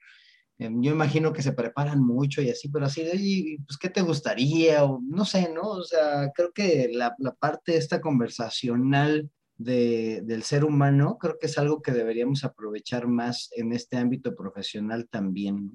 yo 0.60 0.92
imagino 0.92 1.32
que 1.32 1.42
se 1.42 1.52
preparan 1.52 2.04
mucho 2.04 2.42
y 2.42 2.50
así, 2.50 2.68
pero 2.68 2.84
así, 2.84 3.00
oye, 3.00 3.58
pues, 3.66 3.78
¿qué 3.78 3.88
te 3.88 4.02
gustaría? 4.02 4.84
O 4.84 5.00
no 5.02 5.24
sé, 5.24 5.50
¿no? 5.52 5.62
O 5.62 5.82
sea, 5.82 6.30
creo 6.34 6.52
que 6.52 6.90
la, 6.92 7.14
la 7.18 7.32
parte 7.32 7.76
esta 7.76 8.00
conversacional 8.00 9.30
del 9.56 10.42
ser 10.42 10.64
humano, 10.64 11.18
creo 11.18 11.38
que 11.38 11.46
es 11.46 11.58
algo 11.58 11.82
que 11.82 11.92
deberíamos 11.92 12.44
aprovechar 12.44 13.06
más 13.08 13.50
en 13.56 13.72
este 13.72 13.96
ámbito 13.96 14.34
profesional 14.34 15.08
también. 15.10 15.70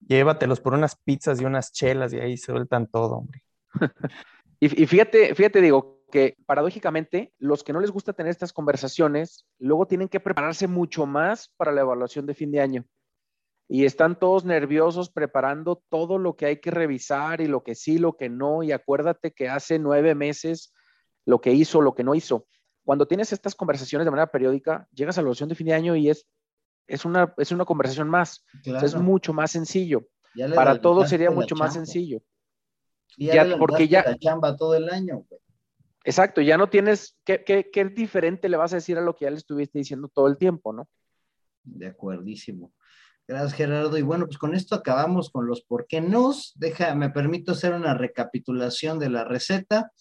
Llévatelos 0.00 0.60
por 0.60 0.74
unas 0.74 0.96
pizzas 0.96 1.40
y 1.40 1.44
unas 1.44 1.72
chelas 1.72 2.12
y 2.12 2.18
ahí 2.20 2.36
sueltan 2.36 2.86
todo, 2.86 3.16
hombre. 3.16 3.42
y, 4.60 4.82
y 4.82 4.86
fíjate, 4.86 5.34
fíjate, 5.34 5.60
digo, 5.60 6.02
que 6.10 6.36
paradójicamente 6.46 7.32
los 7.38 7.64
que 7.64 7.72
no 7.72 7.80
les 7.80 7.90
gusta 7.90 8.12
tener 8.12 8.30
estas 8.30 8.52
conversaciones, 8.52 9.46
luego 9.58 9.86
tienen 9.86 10.08
que 10.08 10.20
prepararse 10.20 10.66
mucho 10.66 11.06
más 11.06 11.50
para 11.56 11.72
la 11.72 11.80
evaluación 11.80 12.26
de 12.26 12.34
fin 12.34 12.50
de 12.50 12.60
año. 12.60 12.84
Y 13.72 13.86
están 13.86 14.18
todos 14.18 14.44
nerviosos 14.44 15.10
preparando 15.10 15.82
todo 15.88 16.18
lo 16.18 16.36
que 16.36 16.46
hay 16.46 16.60
que 16.60 16.70
revisar 16.70 17.40
y 17.40 17.46
lo 17.46 17.62
que 17.62 17.74
sí, 17.74 17.98
lo 17.98 18.16
que 18.16 18.28
no. 18.28 18.62
Y 18.62 18.72
acuérdate 18.72 19.32
que 19.32 19.48
hace 19.48 19.78
nueve 19.78 20.14
meses 20.14 20.74
lo 21.24 21.40
que 21.40 21.52
hizo, 21.52 21.80
lo 21.80 21.94
que 21.94 22.04
no 22.04 22.14
hizo 22.14 22.46
cuando 22.84 23.06
tienes 23.06 23.32
estas 23.32 23.54
conversaciones 23.54 24.04
de 24.04 24.10
manera 24.10 24.30
periódica, 24.30 24.88
llegas 24.92 25.16
a 25.16 25.20
la 25.20 25.24
evaluación 25.24 25.48
de 25.48 25.54
fin 25.54 25.66
de 25.68 25.74
año 25.74 25.96
y 25.96 26.10
es, 26.10 26.26
es, 26.86 27.04
una, 27.04 27.32
es 27.36 27.52
una 27.52 27.64
conversación 27.64 28.08
más. 28.08 28.44
es 28.64 28.94
mucho 28.96 29.32
más 29.32 29.52
sencillo. 29.52 30.06
Para 30.54 30.80
todos 30.80 31.08
sería 31.08 31.30
mucho 31.30 31.54
más 31.54 31.74
sencillo. 31.74 32.22
ya, 33.16 33.56
porque 33.58 33.86
ya 33.88 34.02
la 34.02 34.18
chamba 34.18 34.56
todo 34.56 34.74
el 34.74 34.88
año. 34.88 35.24
Exacto, 36.04 36.40
ya 36.40 36.56
no 36.56 36.68
tienes, 36.68 37.16
¿qué, 37.24 37.44
¿qué, 37.44 37.70
qué, 37.72 37.84
diferente 37.84 38.48
le 38.48 38.56
vas 38.56 38.72
a 38.72 38.76
decir 38.76 38.98
a 38.98 39.02
lo 39.02 39.14
que 39.14 39.26
ya 39.26 39.30
le 39.30 39.36
estuviste 39.36 39.78
diciendo 39.78 40.10
todo 40.12 40.26
el 40.26 40.36
tiempo, 40.36 40.72
no? 40.72 40.88
De 41.62 41.86
acuerdísimo. 41.86 42.72
Gracias, 43.26 43.54
Gerardo. 43.54 43.96
Y 43.98 44.02
bueno, 44.02 44.26
pues 44.26 44.38
con 44.38 44.54
esto 44.54 44.74
acabamos 44.74 45.30
con 45.30 45.46
los 45.46 45.62
por 45.62 45.86
qué 45.86 46.00
nos. 46.00 46.52
Deja, 46.56 46.94
me 46.94 47.10
permito 47.10 47.52
hacer 47.52 47.72
una 47.72 47.94
recapitulación 47.94 48.98
de 48.98 49.10
la 49.10 49.24
receta. 49.24 49.92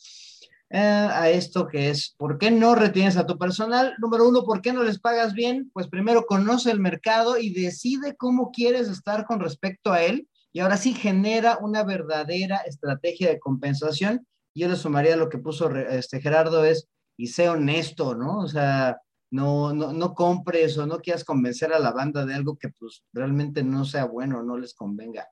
Eh, 0.73 0.77
a 0.79 1.29
esto 1.29 1.67
que 1.67 1.89
es, 1.89 2.15
¿por 2.17 2.37
qué 2.37 2.49
no 2.49 2.75
retienes 2.75 3.17
a 3.17 3.25
tu 3.25 3.37
personal? 3.37 3.93
Número 3.99 4.27
uno, 4.27 4.43
¿por 4.43 4.61
qué 4.61 4.71
no 4.71 4.83
les 4.83 4.99
pagas 4.99 5.33
bien? 5.33 5.69
Pues 5.73 5.87
primero 5.87 6.25
conoce 6.25 6.71
el 6.71 6.79
mercado 6.79 7.37
y 7.37 7.53
decide 7.53 8.15
cómo 8.15 8.51
quieres 8.51 8.87
estar 8.87 9.25
con 9.25 9.41
respecto 9.41 9.91
a 9.91 10.01
él 10.01 10.29
y 10.53 10.61
ahora 10.61 10.77
sí 10.77 10.93
genera 10.93 11.57
una 11.61 11.83
verdadera 11.83 12.57
estrategia 12.65 13.29
de 13.29 13.39
compensación. 13.39 14.25
Yo 14.55 14.69
le 14.69 14.77
sumaría 14.77 15.17
lo 15.17 15.27
que 15.27 15.37
puso 15.37 15.69
este 15.75 16.21
Gerardo 16.21 16.63
es, 16.63 16.87
y 17.17 17.27
sé 17.27 17.49
honesto, 17.49 18.15
¿no? 18.15 18.39
O 18.39 18.47
sea, 18.47 19.01
no, 19.31 19.73
no, 19.73 19.93
no 19.93 20.13
compres 20.13 20.77
o 20.77 20.85
no 20.85 20.99
quieras 20.99 21.23
convencer 21.23 21.73
a 21.73 21.79
la 21.79 21.91
banda 21.91 22.25
de 22.25 22.35
algo 22.35 22.57
que 22.57 22.69
pues 22.69 23.03
realmente 23.13 23.63
no 23.63 23.85
sea 23.85 24.05
bueno, 24.05 24.43
no 24.43 24.57
les 24.57 24.73
convenga. 24.73 25.27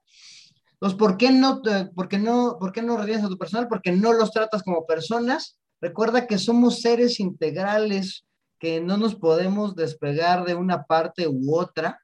Entonces, 0.73 0.97
¿por 0.97 1.17
qué 1.17 1.31
no, 1.31 1.61
por 1.93 2.07
qué 2.07 2.17
no, 2.17 2.57
por 2.57 2.81
no 2.81 2.97
a 2.97 3.29
tu 3.29 3.37
personal? 3.37 3.67
Porque 3.67 3.91
no 3.91 4.13
los 4.13 4.31
tratas 4.31 4.63
como 4.63 4.85
personas. 4.85 5.59
Recuerda 5.81 6.25
que 6.25 6.37
somos 6.37 6.79
seres 6.81 7.19
integrales, 7.19 8.25
que 8.59 8.79
no 8.79 8.95
nos 8.97 9.15
podemos 9.15 9.75
despegar 9.75 10.45
de 10.45 10.55
una 10.55 10.83
parte 10.83 11.27
u 11.27 11.53
otra. 11.53 11.99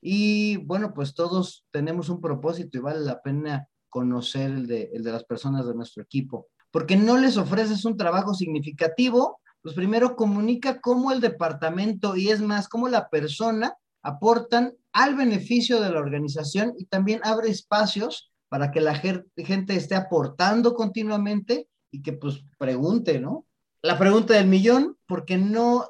Y 0.00 0.58
bueno, 0.58 0.94
pues 0.94 1.14
todos 1.14 1.64
tenemos 1.72 2.08
un 2.08 2.20
propósito 2.20 2.78
y 2.78 2.82
vale 2.82 3.00
la 3.00 3.20
pena 3.20 3.66
conocer 3.88 4.50
el 4.50 4.66
de, 4.68 4.90
el 4.92 5.02
de 5.02 5.10
las 5.10 5.24
personas 5.24 5.66
de 5.66 5.74
nuestro 5.74 6.02
equipo. 6.02 6.46
Porque 6.70 6.96
no 6.96 7.16
les 7.16 7.36
ofreces 7.36 7.84
un 7.84 7.96
trabajo 7.96 8.32
significativo, 8.34 9.40
pues 9.64 9.74
primero 9.74 10.14
comunica 10.14 10.78
cómo 10.82 11.10
el 11.10 11.22
departamento 11.22 12.16
y 12.16 12.28
es 12.28 12.42
más, 12.42 12.68
cómo 12.68 12.86
la 12.86 13.08
persona 13.08 13.74
aportan 14.02 14.74
al 14.92 15.14
beneficio 15.14 15.80
de 15.80 15.88
la 15.88 16.00
organización 16.00 16.74
y 16.78 16.84
también 16.84 17.20
abre 17.24 17.48
espacios 17.48 18.30
para 18.50 18.70
que 18.70 18.82
la 18.82 18.94
gente 18.94 19.74
esté 19.74 19.94
aportando 19.94 20.74
continuamente 20.74 21.66
y 21.90 22.02
que 22.02 22.12
pues 22.12 22.44
pregunte, 22.58 23.18
¿no? 23.18 23.46
La 23.80 23.98
pregunta 23.98 24.34
del 24.34 24.48
millón, 24.48 24.98
porque 25.06 25.38
no 25.38 25.88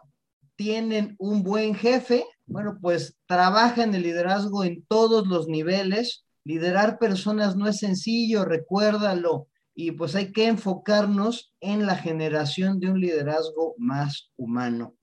tienen 0.55 1.17
un 1.19 1.43
buen 1.43 1.75
jefe? 1.75 2.25
Bueno, 2.47 2.79
pues 2.81 3.17
trabaja 3.27 3.83
en 3.83 3.93
el 3.93 4.03
liderazgo 4.03 4.63
en 4.63 4.85
todos 4.87 5.27
los 5.27 5.49
niveles. 5.49 6.25
Liderar 6.45 7.01
personas 7.01 7.57
no 7.57 7.67
es 7.67 7.79
sencillo, 7.79 8.45
recuérdalo. 8.45 9.49
Y 9.75 9.93
pues 9.93 10.15
hay 10.15 10.33
que 10.33 10.47
enfocarnos 10.47 11.53
en 11.61 11.87
la 11.87 11.97
generación 11.97 12.81
de 12.81 12.91
un 12.91 13.01
liderazgo 13.01 13.75
más 13.79 14.31
humano. 14.37 14.97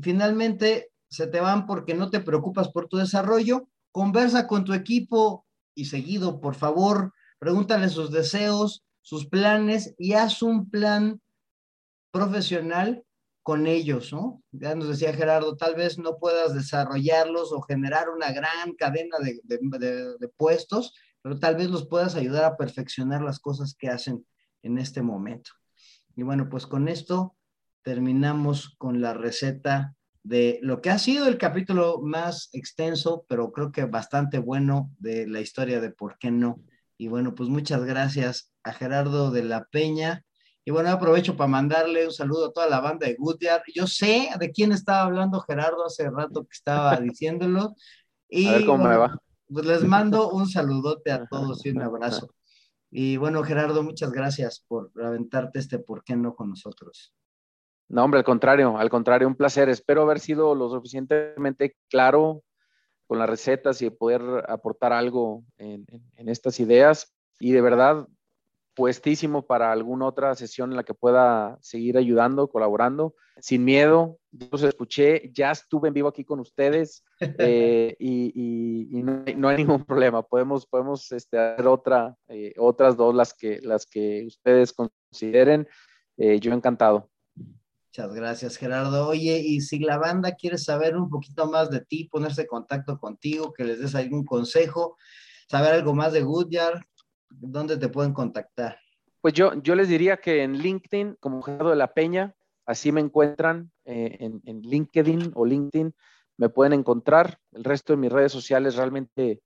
finalmente, 0.00 0.90
se 1.08 1.26
te 1.26 1.40
van 1.40 1.66
porque 1.66 1.94
no 1.94 2.10
te 2.10 2.20
preocupas 2.20 2.68
por 2.68 2.88
tu 2.88 2.96
desarrollo. 2.96 3.68
Conversa 3.92 4.46
con 4.46 4.64
tu 4.64 4.74
equipo 4.74 5.46
y 5.74 5.86
seguido, 5.86 6.40
por 6.40 6.54
favor, 6.54 7.12
pregúntale 7.38 7.88
sus 7.88 8.10
deseos, 8.10 8.84
sus 9.00 9.26
planes 9.26 9.94
y 9.98 10.14
haz 10.14 10.42
un 10.42 10.68
plan 10.68 11.20
profesional 12.10 13.04
con 13.42 13.68
ellos, 13.68 14.12
¿no? 14.12 14.42
Ya 14.50 14.74
nos 14.74 14.88
decía 14.88 15.14
Gerardo, 15.14 15.56
tal 15.56 15.76
vez 15.76 15.98
no 15.98 16.18
puedas 16.18 16.52
desarrollarlos 16.52 17.52
o 17.52 17.62
generar 17.62 18.10
una 18.10 18.32
gran 18.32 18.74
cadena 18.74 19.18
de, 19.20 19.40
de, 19.44 20.28
puestos, 20.36 20.94
pero 21.26 21.40
tal 21.40 21.56
vez 21.56 21.70
los 21.70 21.88
puedas 21.88 22.14
ayudar 22.14 22.44
a 22.44 22.56
perfeccionar 22.56 23.20
las 23.20 23.40
cosas 23.40 23.74
que 23.76 23.88
hacen 23.88 24.24
en 24.62 24.78
este 24.78 25.02
momento. 25.02 25.50
Y 26.14 26.22
bueno, 26.22 26.48
pues 26.48 26.68
con 26.68 26.86
esto 26.86 27.34
terminamos 27.82 28.76
con 28.78 29.00
la 29.00 29.12
receta 29.12 29.96
de 30.22 30.60
lo 30.62 30.80
que 30.80 30.90
ha 30.90 31.00
sido 31.00 31.26
el 31.26 31.36
capítulo 31.36 32.00
más 32.00 32.48
extenso, 32.52 33.26
pero 33.28 33.50
creo 33.50 33.72
que 33.72 33.86
bastante 33.86 34.38
bueno 34.38 34.92
de 35.00 35.26
la 35.26 35.40
historia 35.40 35.80
de 35.80 35.90
por 35.90 36.16
qué 36.16 36.30
no. 36.30 36.60
Y 36.96 37.08
bueno, 37.08 37.34
pues 37.34 37.48
muchas 37.48 37.82
gracias 37.82 38.52
a 38.62 38.72
Gerardo 38.72 39.32
de 39.32 39.42
la 39.42 39.64
Peña. 39.64 40.24
Y 40.64 40.70
bueno, 40.70 40.90
aprovecho 40.90 41.36
para 41.36 41.48
mandarle 41.48 42.06
un 42.06 42.12
saludo 42.12 42.50
a 42.50 42.52
toda 42.52 42.68
la 42.68 42.78
banda 42.78 43.08
de 43.08 43.16
Goodyear. 43.18 43.64
Yo 43.74 43.88
sé 43.88 44.28
de 44.38 44.52
quién 44.52 44.70
estaba 44.70 45.02
hablando 45.02 45.40
Gerardo 45.40 45.86
hace 45.86 46.08
rato 46.08 46.44
que 46.44 46.54
estaba 46.54 46.96
diciéndolo. 47.00 47.74
Y, 48.28 48.46
a 48.46 48.52
ver 48.52 48.64
cómo 48.66 48.84
me 48.84 48.96
va. 48.96 49.20
Pues 49.52 49.66
les 49.66 49.84
mando 49.84 50.30
un 50.32 50.48
saludote 50.48 51.12
a 51.12 51.26
todos 51.26 51.64
y 51.66 51.70
un 51.70 51.82
abrazo. 51.82 52.34
Y 52.90 53.16
bueno, 53.16 53.42
Gerardo, 53.42 53.82
muchas 53.82 54.12
gracias 54.12 54.64
por 54.66 54.90
aventarte 55.02 55.58
este 55.58 55.78
por 55.78 56.04
qué 56.04 56.16
no 56.16 56.34
con 56.34 56.50
nosotros. 56.50 57.14
No, 57.88 58.04
hombre, 58.04 58.18
al 58.18 58.24
contrario, 58.24 58.78
al 58.78 58.90
contrario, 58.90 59.28
un 59.28 59.36
placer. 59.36 59.68
Espero 59.68 60.02
haber 60.02 60.18
sido 60.18 60.54
lo 60.54 60.70
suficientemente 60.70 61.76
claro 61.88 62.42
con 63.06 63.18
las 63.18 63.30
recetas 63.30 63.80
y 63.82 63.90
poder 63.90 64.22
aportar 64.48 64.92
algo 64.92 65.44
en, 65.58 65.86
estas 66.16 66.58
ideas. 66.58 67.14
Y 67.38 67.52
de 67.52 67.60
verdad, 67.60 68.08
puestísimo 68.76 69.46
para 69.46 69.72
alguna 69.72 70.06
otra 70.06 70.34
sesión 70.34 70.70
en 70.70 70.76
la 70.76 70.84
que 70.84 70.92
pueda 70.92 71.56
seguir 71.62 71.96
ayudando, 71.96 72.48
colaborando, 72.48 73.14
sin 73.38 73.64
miedo. 73.64 74.18
Yo 74.30 74.48
los 74.52 74.62
escuché, 74.62 75.32
ya 75.32 75.50
estuve 75.50 75.88
en 75.88 75.94
vivo 75.94 76.08
aquí 76.08 76.24
con 76.24 76.40
ustedes 76.40 77.02
eh, 77.38 77.96
y, 77.98 79.02
no, 79.02 79.48
hay, 79.48 79.56
ningún 79.56 79.82
problema. 79.82 80.22
Podemos, 80.22 80.66
podemos 80.66 81.10
este, 81.10 81.38
hacer 81.38 81.66
otra, 81.66 82.14
eh, 82.28 82.52
otras 82.58 82.98
dos, 82.98 83.14
las 83.14 83.32
que, 83.32 83.60
las 83.62 83.86
que 83.86 84.24
ustedes 84.26 84.74
consideren. 84.74 85.66
Eh, 86.18 86.38
yo 86.38 86.52
encantado. 86.52 87.10
Muchas 87.34 88.14
gracias, 88.14 88.56
Gerardo. 88.58 89.08
Oye, 89.08 89.38
y 89.38 89.62
si 89.62 89.78
la 89.78 89.96
banda 89.96 90.32
quiere 90.32 90.58
saber 90.58 90.98
un 90.98 91.08
poquito 91.08 91.50
más 91.50 91.70
de 91.70 91.80
ti, 91.80 92.10
ponerse 92.12 92.42
en 92.42 92.48
contacto 92.48 92.98
contigo, 92.98 93.54
que 93.54 93.64
les 93.64 93.80
des 93.80 93.94
algún 93.94 94.26
consejo, 94.26 94.98
saber 95.48 95.72
algo 95.72 95.94
más 95.94 96.12
de 96.12 96.20
Goodyear, 96.20 96.84
¿dónde 97.30 97.76
te 97.76 97.88
pueden 97.88 98.12
contactar? 98.12 98.78
Pues 99.20 99.34
yo, 99.34 99.54
yo 99.62 99.74
les 99.74 99.88
diría 99.88 100.18
que 100.18 100.42
en 100.42 100.58
LinkedIn, 100.58 101.16
como 101.20 101.42
Gerardo 101.42 101.70
de 101.70 101.76
la 101.76 101.92
Peña, 101.92 102.34
así 102.64 102.92
me 102.92 103.00
encuentran 103.00 103.70
eh, 103.84 104.16
en, 104.20 104.40
en, 104.44 104.60
LinkedIn 104.62 105.32
o 105.34 105.44
LinkedIn, 105.44 105.94
me 106.36 106.48
pueden 106.48 106.72
encontrar. 106.72 107.38
El 107.52 107.64
resto 107.64 107.92
de 107.92 107.96
mis 107.98 108.12
redes 108.12 108.32
sociales 108.32 108.76
realmente 108.76 109.42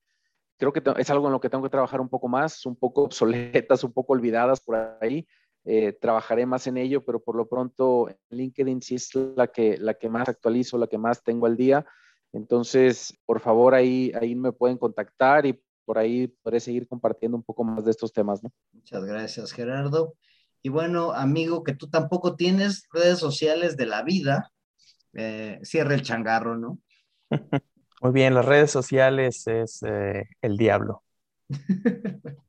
creo 0.60 0.72
que 0.72 0.82
es 0.98 1.10
algo 1.10 1.26
en 1.26 1.32
lo 1.32 1.40
que 1.40 1.48
tengo 1.48 1.64
que 1.64 1.70
trabajar 1.70 2.00
un 2.00 2.08
poco 2.08 2.28
más, 2.28 2.66
un 2.66 2.76
poco 2.76 3.02
obsoletas, 3.04 3.82
un 3.82 3.92
poco 3.92 4.12
olvidadas 4.12 4.60
por 4.60 4.76
ahí. 5.00 5.26
Eh, 5.64 5.92
trabajaré 5.92 6.46
más 6.46 6.66
en 6.66 6.78
ello, 6.78 7.04
pero 7.04 7.22
por 7.22 7.36
lo 7.36 7.46
pronto 7.46 8.08
LinkedIn 8.30 8.80
sí 8.80 8.94
es 8.94 9.14
la 9.14 9.48
que, 9.48 9.76
la 9.76 9.94
que 9.94 10.08
más 10.08 10.28
actualizo, 10.28 10.78
la 10.78 10.86
que 10.86 10.98
más 10.98 11.22
tengo 11.22 11.46
al 11.46 11.56
día. 11.56 11.84
Entonces, 12.32 13.18
por 13.26 13.40
favor, 13.40 13.74
ahí, 13.74 14.12
ahí 14.20 14.34
me 14.34 14.52
pueden 14.52 14.78
contactar 14.78 15.46
y 15.46 15.60
por 15.90 15.98
ahí 15.98 16.28
podré 16.28 16.60
seguir 16.60 16.86
compartiendo 16.86 17.36
un 17.36 17.42
poco 17.42 17.64
más 17.64 17.84
de 17.84 17.90
estos 17.90 18.12
temas. 18.12 18.44
¿no? 18.44 18.52
Muchas 18.72 19.04
gracias, 19.04 19.50
Gerardo. 19.50 20.14
Y 20.62 20.68
bueno, 20.68 21.10
amigo, 21.10 21.64
que 21.64 21.74
tú 21.74 21.90
tampoco 21.90 22.36
tienes 22.36 22.86
redes 22.92 23.18
sociales 23.18 23.76
de 23.76 23.86
la 23.86 24.04
vida, 24.04 24.52
eh, 25.14 25.58
cierra 25.64 25.94
el 25.94 26.02
changarro, 26.02 26.56
¿no? 26.56 26.78
Muy 28.02 28.12
bien, 28.12 28.34
las 28.34 28.44
redes 28.44 28.70
sociales 28.70 29.48
es 29.48 29.82
eh, 29.82 30.28
el 30.40 30.56
diablo. 30.56 31.02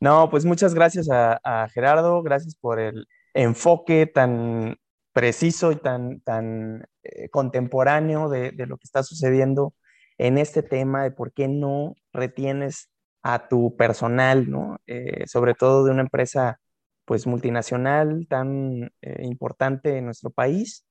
No, 0.00 0.28
pues 0.28 0.44
muchas 0.44 0.74
gracias 0.74 1.08
a, 1.10 1.68
Gerardo, 1.72 2.22
gracias 2.22 2.54
por 2.56 2.78
el 2.80 3.06
enfoque 3.32 4.06
tan 4.06 4.76
preciso 5.12 5.72
y 5.72 5.76
tan, 5.76 6.20
tan 6.20 6.86
eh, 7.02 7.30
contemporáneo 7.30 8.28
de, 8.28 8.52
lo 8.66 8.76
que 8.76 8.84
está 8.84 9.02
sucediendo 9.02 9.72
en 10.18 10.38
este 10.38 10.62
tema 10.62 11.02
de 11.02 11.10
por 11.10 11.32
qué 11.32 11.48
no 11.48 11.94
retienes 12.12 12.90
a 13.22 13.48
tu 13.48 13.76
personal, 13.76 14.50
¿no? 14.50 14.78
Eh, 14.86 15.26
sobre 15.26 15.54
todo 15.54 15.84
de 15.84 15.90
una 15.90 16.02
empresa 16.02 16.60
pues 17.04 17.26
multinacional 17.26 18.26
tan 18.28 18.90
eh, 19.02 19.22
importante 19.22 19.98
en 19.98 20.06
nuestro 20.06 20.30
país. 20.30 20.86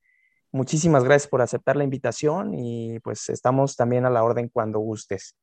Muchísimas 0.52 1.04
gracias 1.04 1.30
por 1.30 1.42
aceptar 1.42 1.76
la 1.76 1.84
invitación 1.84 2.54
y 2.54 3.00
pues 3.00 3.30
estamos 3.30 3.76
también 3.76 4.06
a 4.06 4.10
la 4.10 4.24
orden 4.24 4.50
cuando 4.50 4.80
gustes. 4.80 5.36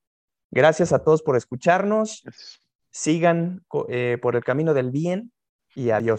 Gracias 0.51 0.93
a 0.93 1.03
todos 1.03 1.23
por 1.23 1.37
escucharnos. 1.37 2.23
Sigan 2.91 3.65
eh, 3.89 4.19
por 4.21 4.37
el 4.37 4.45
camino 4.45 4.75
del 4.75 4.91
bien 4.91 5.33
y 5.75 5.91
adiós. 5.91 6.19